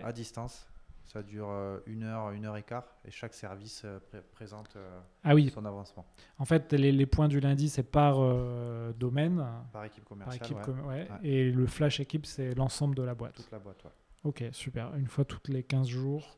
[0.04, 0.68] à distance.
[1.06, 4.74] Ça dure euh, une heure, une heure et quart, et chaque service euh, pré- présente
[4.78, 6.06] euh, Ah oui, son avancement.
[6.38, 9.46] en fait, les, les points du lundi, c'est par euh, domaine.
[9.74, 10.64] Par équipe Par commerciale, équipe ouais.
[10.64, 11.10] com- ouais.
[11.12, 11.28] Ouais.
[11.28, 13.34] Et le flash équipe, c'est l'ensemble de la boîte.
[13.36, 13.84] toute la boîte.
[13.84, 13.92] ouais.
[14.24, 14.96] Ok, super.
[14.96, 16.38] Une fois toutes les 15 jours.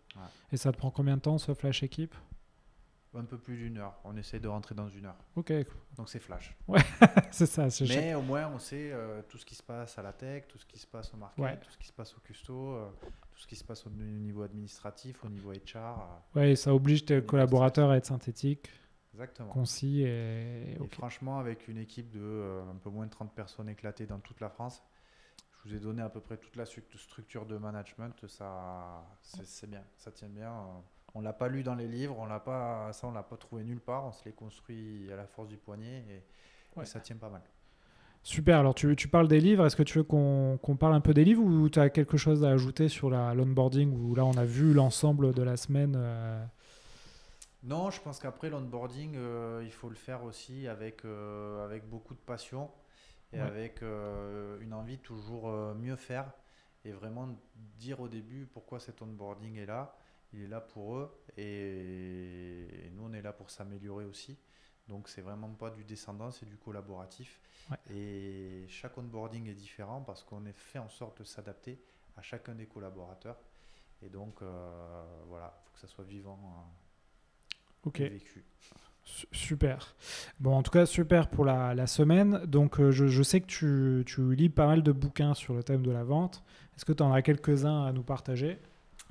[0.51, 2.16] Et ça te prend combien de temps ce flash équipe?
[3.16, 3.93] Un peu plus d'une heure.
[4.05, 5.16] On essaie de rentrer dans une heure.
[5.36, 5.53] Ok,
[5.97, 6.55] Donc c'est flash.
[7.32, 7.70] c'est ça.
[7.70, 10.14] c'est chaque- Mais au moins, on sait euh, tout ce qui se passe à la
[10.14, 11.57] tech, tout ce qui se passe au market, Ouais.
[11.59, 12.89] tout ce qui se passe au custo, euh,
[13.32, 15.78] tout ce qui se passe au niveau administratif, au niveau HR.
[15.78, 18.70] euh, Ouais, et ça oblige tes collaborateurs à être synthétiques,
[19.14, 19.49] exactement.
[19.53, 20.74] concis et.
[20.82, 24.20] Et franchement, avec une équipe de euh, un peu moins de 30 personnes éclatées dans
[24.20, 24.82] toute la France,
[25.66, 28.26] je vous ai donné à peu près toute la stru- structure de management.
[28.28, 30.51] Ça, c'est bien, ça tient bien.
[31.16, 33.64] On l'a pas lu dans les livres, on l'a pas, ça on l'a pas trouvé
[33.64, 34.05] nulle part.
[34.05, 37.41] On se l'est construit à la force du poignet et, ça tient pas mal.
[38.24, 38.57] Super.
[38.59, 39.66] Alors, tu, tu parles des livres.
[39.66, 42.43] Est-ce que tu veux qu'on parle un peu des livres ou tu as quelque chose
[42.43, 46.43] à ajouter sur la- l'onboarding où là, on a vu l'ensemble de la semaine euh,
[47.64, 52.14] Non, je pense qu'après l'onboarding, euh, il faut le faire aussi avec, euh, avec beaucoup
[52.16, 52.72] de passion
[53.34, 53.41] et Ouais.
[53.41, 56.32] avec une envie de toujours mieux faire
[56.86, 57.28] et vraiment
[57.78, 59.95] dire au début pourquoi cet onboarding est là.
[60.34, 64.38] Il est là pour eux et, et nous on est là pour s'améliorer aussi.
[64.88, 67.40] Donc c'est vraiment pas du descendant, c'est du collaboratif.
[67.72, 67.78] Ouais.
[67.96, 71.80] Et chaque onboarding est différent parce qu'on est fait en sorte de s'adapter
[72.18, 73.38] à chacun des collaborateurs.
[74.02, 76.40] Et donc euh, voilà, il faut que ça soit vivant.
[76.44, 78.00] euh, Ok.
[78.02, 78.44] et vécu.
[79.04, 79.94] Su- Super.
[80.40, 82.46] Bon, en tout cas, super pour la, la semaine.
[82.46, 85.64] Donc, euh, je, je sais que tu, tu lis pas mal de bouquins sur le
[85.64, 86.42] thème de la vente.
[86.78, 88.60] Est-ce que tu en as quelques-uns à nous partager?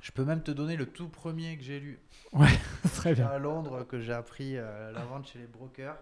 [0.03, 1.97] Je peux même te donner le tout premier que j'ai lu
[2.95, 3.25] Très bien.
[3.25, 5.97] à Londres, que j'ai appris euh, la vente chez les brokers.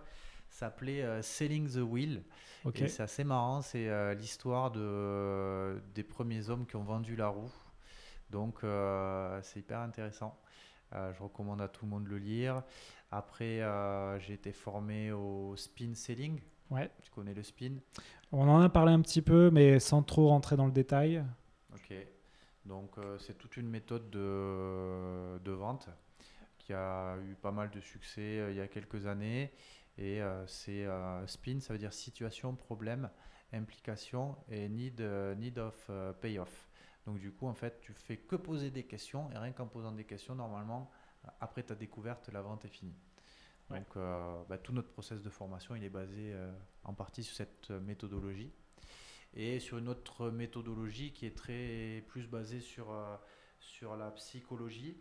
[0.50, 2.24] S'appelait euh, Selling the Wheel.
[2.66, 2.82] Ok.
[2.82, 7.28] Et c'est assez marrant, c'est euh, l'histoire de, des premiers hommes qui ont vendu la
[7.28, 7.52] roue.
[8.32, 10.36] Donc euh, c'est hyper intéressant.
[10.94, 12.64] Euh, je recommande à tout le monde de le lire.
[13.12, 16.40] Après, euh, j'ai été formé au spin selling.
[16.72, 16.90] Ouais.
[17.04, 17.76] Tu connais le spin?
[18.32, 21.24] On en a parlé un petit peu, mais sans trop rentrer dans le détail.
[21.76, 21.94] Ok.
[22.66, 25.90] Donc euh, c'est toute une méthode de, de vente
[26.58, 29.52] qui a eu pas mal de succès euh, il y a quelques années.
[29.98, 30.88] Et euh, c'est
[31.28, 33.10] SPIN, ça veut dire situation, problème,
[33.52, 35.02] implication et need,
[35.38, 35.92] need of
[36.22, 36.70] payoff.
[37.06, 39.92] Donc du coup, en fait, tu fais que poser des questions et rien qu'en posant
[39.92, 40.90] des questions, normalement,
[41.40, 42.96] après ta découverte, la vente est finie.
[43.70, 43.80] Ouais.
[43.80, 46.52] Donc euh, bah, tout notre process de formation, il est basé euh,
[46.84, 48.52] en partie sur cette méthodologie
[49.34, 53.16] et sur une autre méthodologie qui est très plus basée sur, euh,
[53.60, 54.98] sur la psychologie.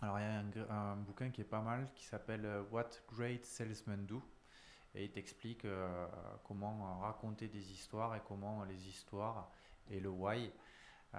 [0.00, 3.44] Alors il y a un, bouquin qui est pas mal qui s'appelle euh, What Great
[3.44, 4.22] Salesmen Do
[4.94, 6.06] et il t'explique euh,
[6.44, 9.50] comment raconter des histoires et comment les histoires
[9.90, 10.52] et le why
[11.14, 11.18] euh,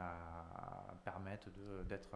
[1.04, 1.50] permettent
[1.88, 2.16] d'être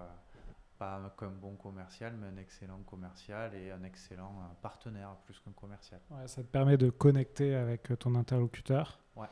[0.78, 5.99] pas qu'un bon commercial mais un excellent commercial et un excellent partenaire plus qu'un commercial.
[6.11, 8.99] Ouais, ça te permet de connecter avec ton interlocuteur.
[9.15, 9.28] Ouais.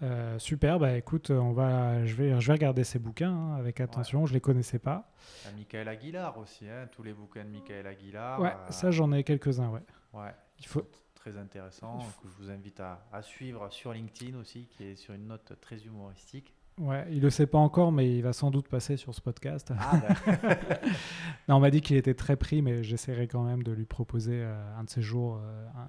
[0.00, 3.80] Euh, super, bah écoute, on va, je, vais, je vais regarder ces bouquins hein, avec
[3.80, 5.10] attention, je les connaissais pas.
[5.44, 8.40] Il y a Michael Aguilar aussi, hein, tous les bouquins de Michael Aguilar.
[8.40, 9.82] ouais, euh, ça j'en ai quelques-uns, ouais.
[10.12, 10.86] Ouais, Il faut,
[11.16, 15.14] très intéressant, que je vous invite à, à suivre sur LinkedIn aussi, qui est sur
[15.14, 16.54] une note très humoristique.
[16.78, 19.72] ouais, il le sait pas encore, mais il va sans doute passer sur ce podcast.
[19.76, 20.38] Ah, ben,
[21.48, 24.42] Non, on m'a dit qu'il était très pris, mais j'essaierai quand même de lui proposer
[24.44, 25.88] euh, un de ces jours euh, un-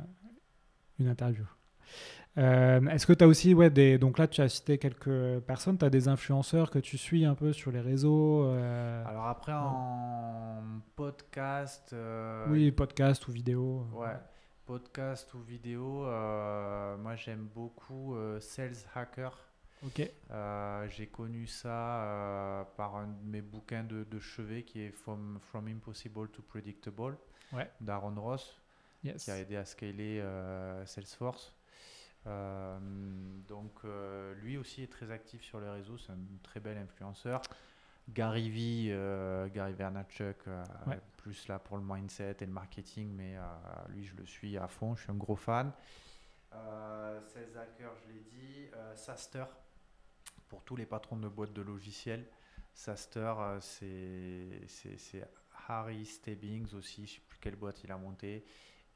[1.00, 1.46] une interview.
[2.38, 5.78] Euh, Est-ce que tu as aussi, ouais, des, donc là tu as cité quelques personnes,
[5.78, 9.52] tu as des influenceurs que tu suis un peu sur les réseaux euh, alors après,
[9.52, 10.62] en
[10.96, 13.86] podcast, euh, Oui, podcast ou vidéo.
[13.94, 14.16] ouais,
[14.66, 19.36] podcast ou vidéo, moi j'aime beaucoup Sales Hacker.
[19.86, 20.10] Ok.
[20.90, 25.68] J'ai connu ça par un de mes bouquins de, de chevet qui est From, From
[25.68, 27.18] Impossible to Predictable
[27.52, 27.68] Ouais.
[27.82, 28.56] d'Aaron Ross.
[29.04, 29.24] Yes.
[29.24, 30.24] qui a aidé à scaler
[30.86, 31.54] Salesforce.
[32.28, 32.78] Euh,
[33.48, 37.42] donc euh, lui aussi est très actif sur les réseaux, c'est un très bel influenceur.
[38.10, 40.38] Gary V, Gary Vaynerchuk,
[41.18, 43.36] plus là pour le mindset et le marketing, mais
[43.90, 45.72] lui je le suis à fond, je suis un gros fan.
[46.52, 48.68] Sales Hacker, je l'ai dit.
[48.96, 49.46] Saster,
[50.48, 52.26] pour tous les patrons de boîtes de logiciels.
[52.74, 55.28] Saster, c'est
[55.68, 58.44] Harry Stebbings aussi, je ne sais plus quelle boîte il a monté,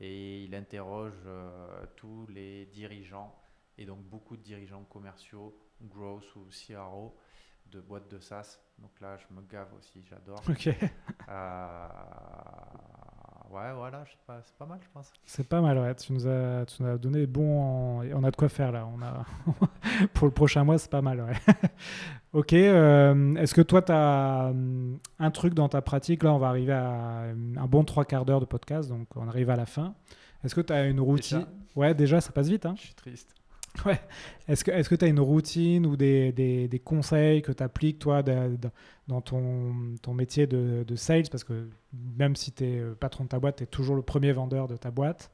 [0.03, 3.33] et il interroge euh, tous les dirigeants,
[3.77, 7.17] et donc beaucoup de dirigeants commerciaux, growth ou CRO,
[7.67, 8.59] de boîtes de SaaS.
[8.79, 10.43] Donc là, je me gave aussi, j'adore.
[11.29, 11.87] Euh,
[13.53, 15.13] Ouais, voilà, c'est pas mal, je pense.
[15.25, 15.93] C'est pas mal, ouais.
[15.93, 18.01] Tu nous as, tu nous as donné bon.
[18.01, 18.87] On a de quoi faire là.
[18.87, 19.25] On a...
[20.15, 21.33] Pour le prochain mois, c'est pas mal, ouais.
[22.33, 22.53] ok.
[22.53, 26.47] Euh, est-ce que toi, tu as hum, un truc dans ta pratique Là, on va
[26.47, 27.25] arriver à
[27.57, 29.93] un bon trois quarts d'heure de podcast, donc on arrive à la fin.
[30.43, 31.45] Est-ce que tu as une routine?
[31.75, 32.65] Ouais, déjà, ça passe vite.
[32.65, 33.35] Hein je suis triste.
[33.85, 33.99] Ouais.
[34.47, 39.21] Est-ce que tu as une routine ou des, des, conseils que tu appliques, toi, dans
[39.21, 41.29] ton, ton métier de, de, sales?
[41.31, 41.69] Parce que
[42.17, 44.67] même si tu es euh, patron de ta boîte, tu es toujours le premier vendeur
[44.67, 45.31] de ta boîte.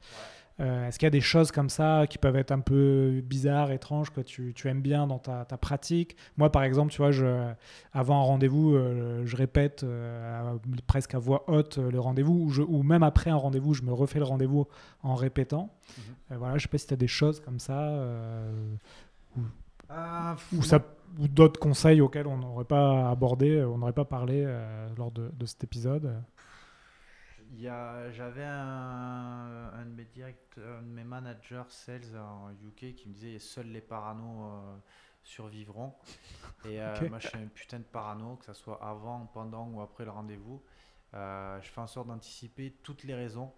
[0.60, 3.70] Euh, est-ce qu'il y a des choses comme ça qui peuvent être un peu bizarres,
[3.70, 6.16] étranges, que tu, tu aimes bien dans ta, ta, pratique?
[6.36, 7.50] Moi, par exemple, tu vois, je,
[7.92, 9.86] avant un rendez-vous, euh, je répète
[10.86, 14.18] presque à voix haute le rendez-vous, ou, ou, même après un rendez-vous, je me refais
[14.18, 14.66] le rendez-vous
[15.02, 15.70] en répétant.
[15.96, 16.36] Mhm.
[16.36, 17.98] voilà, je ne sais pas si tu as des choses comme ça,
[19.36, 19.40] ou,
[19.88, 20.80] ah, ou, ça,
[21.18, 24.46] ou d'autres conseils auxquels on n'aurait pas abordé, on n'aurait pas parlé
[24.98, 26.12] lors de, de cet épisode?
[27.58, 33.66] J'avais un, un, de mes de mes managers sales en UK qui me disait seuls
[33.66, 34.76] les paranos euh,
[35.24, 35.94] survivront.
[36.64, 39.80] Et euh, moi, je suis un putain de parano, que ce soit avant, pendant ou
[39.80, 40.62] après le rendez-vous.
[41.14, 43.52] Euh, je fais en sorte d'anticiper toutes les raisons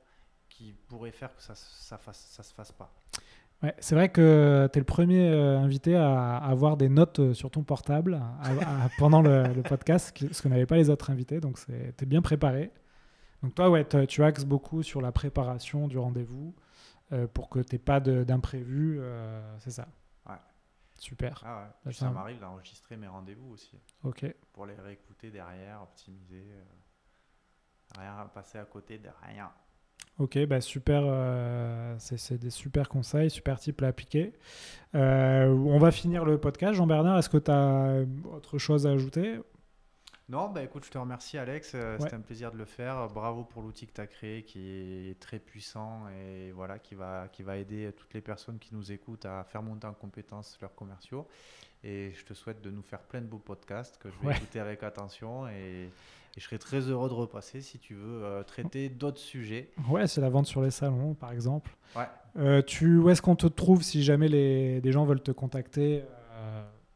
[0.49, 2.91] qui pourraient faire que ça ça, fasse, ça se fasse pas.
[3.63, 7.63] Ouais, c'est vrai que tu es le premier invité à, avoir des notes sur ton
[7.63, 8.21] portable
[8.99, 11.41] pendant le, le podcast, ce que n'avaient pas les autres invités.
[11.41, 12.73] Donc, tu es bien préparé.
[13.43, 16.55] Donc toi, ouais, tu axes beaucoup sur la préparation du rendez-vous
[17.13, 19.89] euh, pour que tu n'aies pas d'imprévu, euh, c'est ça?
[20.27, 20.37] Ouais.
[20.99, 21.43] Super.
[21.45, 21.93] Ah ouais.
[21.93, 23.79] ça m'arrive d'enregistrer mes rendez-vous aussi.
[24.05, 24.25] Ok.
[24.53, 26.47] Pour les réécouter derrière, optimiser.
[26.53, 29.51] Euh, rien passer à côté de rien.
[30.19, 31.03] Ok, bah super,
[31.99, 34.35] c'est des super conseils, super types à appliquer.
[34.95, 36.75] on va finir le podcast.
[36.75, 39.41] Jean-Bernard, est-ce que tu as autre chose à ajouter?
[40.29, 43.09] Non, bah écoute, je te remercie Alex, euh, c'était un plaisir de le faire.
[43.09, 44.61] Bravo pour l'outil que tu as créé qui
[45.11, 48.93] est très puissant et voilà, qui va, qui va aider toutes les personnes qui nous
[48.93, 51.27] écoutent à faire monter en compétence leurs commerciaux.
[51.85, 54.61] Et je te souhaite de nous faire plein de beaux podcasts que je vais écouter
[54.61, 55.91] avec attention et,
[56.39, 59.71] je serai très heureux de repasser si tu veux euh, traiter d'autres sujets.
[59.91, 61.77] Ouais, c'est la vente sur les salons par exemple.
[61.95, 62.07] Ouais.
[62.39, 66.05] Euh, tu, où est-ce qu'on te trouve si jamais les, des gens veulent te contacter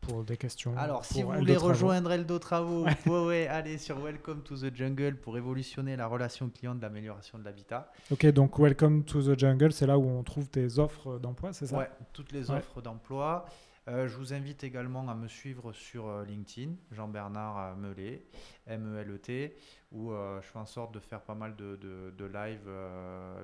[0.07, 0.77] pour des questions.
[0.77, 5.17] Alors, si vous voulez rejoindre Eldo Travaux, vous pouvez aller sur Welcome to the Jungle
[5.17, 7.91] pour évolutionner la relation client de l'amélioration de l'habitat.
[8.11, 11.67] Ok, donc Welcome to the Jungle, c'est là où on trouve tes offres d'emploi, c'est
[11.67, 11.79] ça?
[11.79, 13.47] Ouais, toutes les offres d'emploi.
[13.89, 18.25] Euh, je vous invite également à me suivre sur euh, LinkedIn, Jean-Bernard euh, Melet,
[18.67, 19.57] M-E-L-E-T,
[19.93, 22.69] où je fais en sorte de faire pas mal de, de, de live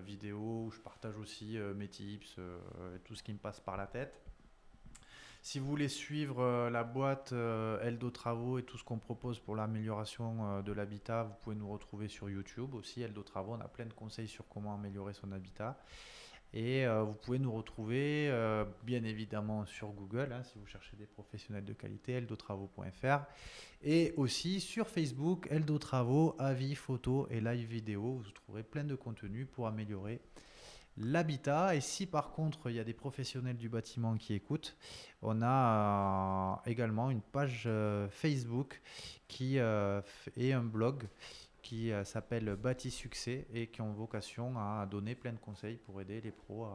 [0.04, 2.36] vidéo, où je partage aussi mes tips,
[3.04, 4.20] tout ce qui me passe par la tête.
[5.44, 9.40] Si vous voulez suivre euh, la boîte euh, Eldo Travaux et tout ce qu'on propose
[9.40, 13.02] pour l'amélioration euh, de l'habitat, vous pouvez nous retrouver sur YouTube aussi.
[13.02, 15.76] Eldo Travaux, on a plein de conseils sur comment améliorer son habitat.
[16.54, 18.30] Et vous pouvez nous retrouver
[18.82, 23.20] bien évidemment sur Google hein, si vous cherchez des professionnels de qualité, eldotravaux.fr.
[23.82, 28.20] Et aussi sur Facebook, Eldo Travaux, avis, photos et live vidéo.
[28.22, 30.20] Vous trouverez plein de contenus pour améliorer
[30.96, 31.74] l'habitat.
[31.74, 34.76] Et si par contre il y a des professionnels du bâtiment qui écoutent,
[35.22, 38.80] on a euh, également une page euh, Facebook
[39.28, 40.00] qui euh,
[40.36, 41.04] est un blog
[41.62, 46.20] qui s'appelle Bâti Succès et qui ont vocation à donner plein de conseils pour aider
[46.20, 46.66] les pros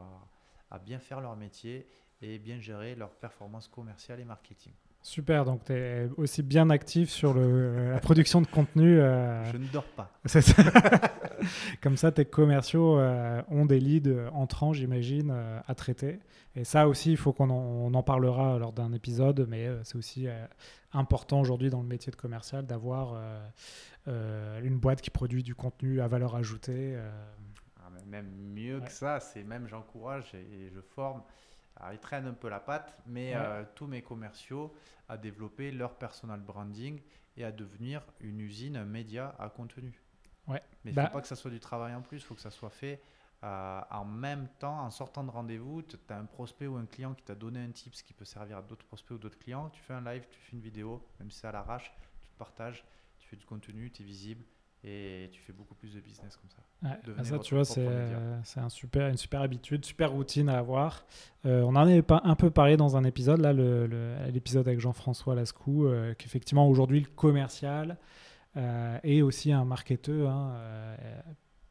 [0.72, 1.86] à bien faire leur métier
[2.22, 4.72] et bien gérer leur performance commerciale et marketing.
[5.01, 8.95] Super, donc tu es aussi bien actif sur le, la production de contenu.
[8.95, 10.09] Je ne dors pas.
[10.26, 10.39] Ça.
[11.81, 16.19] Comme ça, tes commerciaux euh, ont des leads entrants, j'imagine, euh, à traiter.
[16.55, 20.27] Et ça aussi, il faut qu'on en, en, parlera lors d'un épisode, mais c'est aussi
[20.91, 23.21] important aujourd'hui dans le métier de commercial d'avoir
[24.07, 26.97] une boîte qui produit du contenu à valeur ajoutée.
[27.79, 31.21] Ah, même mieux que ça, c'est même j'encourage et, je forme.
[31.75, 33.35] Alors, ils traînent un peu la patte, mais
[33.75, 34.73] tous mes commerciaux
[35.09, 36.99] à développer leur personal branding
[37.38, 40.01] et à devenir une usine média à contenu.
[40.47, 40.61] Ouais.
[40.83, 42.35] Mais il ne bah faut pas que ça soit du travail en plus, il faut
[42.35, 43.01] que ça soit fait
[43.43, 45.81] euh, en même temps, en sortant de rendez-vous.
[45.83, 48.57] Tu as un prospect ou un client qui t'a donné un tips qui peut servir
[48.57, 49.69] à d'autres prospects ou d'autres clients.
[49.69, 51.91] Tu fais un live, tu fais une vidéo, même si c'est à l'arrache,
[52.21, 52.83] tu te partages,
[53.19, 54.43] tu fais du contenu, tu es visible
[54.83, 56.61] et tu fais beaucoup plus de business comme ça.
[56.83, 61.05] Ouais, bah ça, tu vois, c'est un super, une super habitude, super routine à avoir.
[61.45, 64.67] Euh, on en avait pas un peu parlé dans un épisode, là, le- le- l'épisode
[64.67, 67.97] avec Jean-François Lascou, euh, qu'effectivement, aujourd'hui, le commercial
[68.55, 70.95] euh, est aussi un marketeur, hein, euh,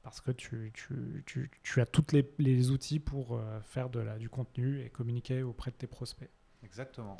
[0.03, 4.01] parce que tu, tu, tu, tu as tous les, les outils pour euh, faire de
[4.01, 6.31] la, du contenu et communiquer auprès de tes prospects.
[6.63, 7.17] Exactement.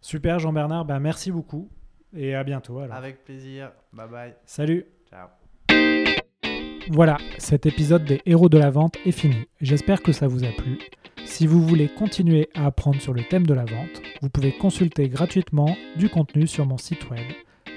[0.00, 1.68] Super, Jean-Bernard, bah, merci beaucoup
[2.16, 2.78] et à bientôt.
[2.78, 2.96] Alors.
[2.96, 3.72] Avec plaisir.
[3.92, 4.34] Bye bye.
[4.46, 5.28] Salut Ciao.
[6.90, 9.46] Voilà, cet épisode des héros de la vente est fini.
[9.60, 10.78] J'espère que ça vous a plu.
[11.26, 15.10] Si vous voulez continuer à apprendre sur le thème de la vente, vous pouvez consulter
[15.10, 17.26] gratuitement du contenu sur mon site web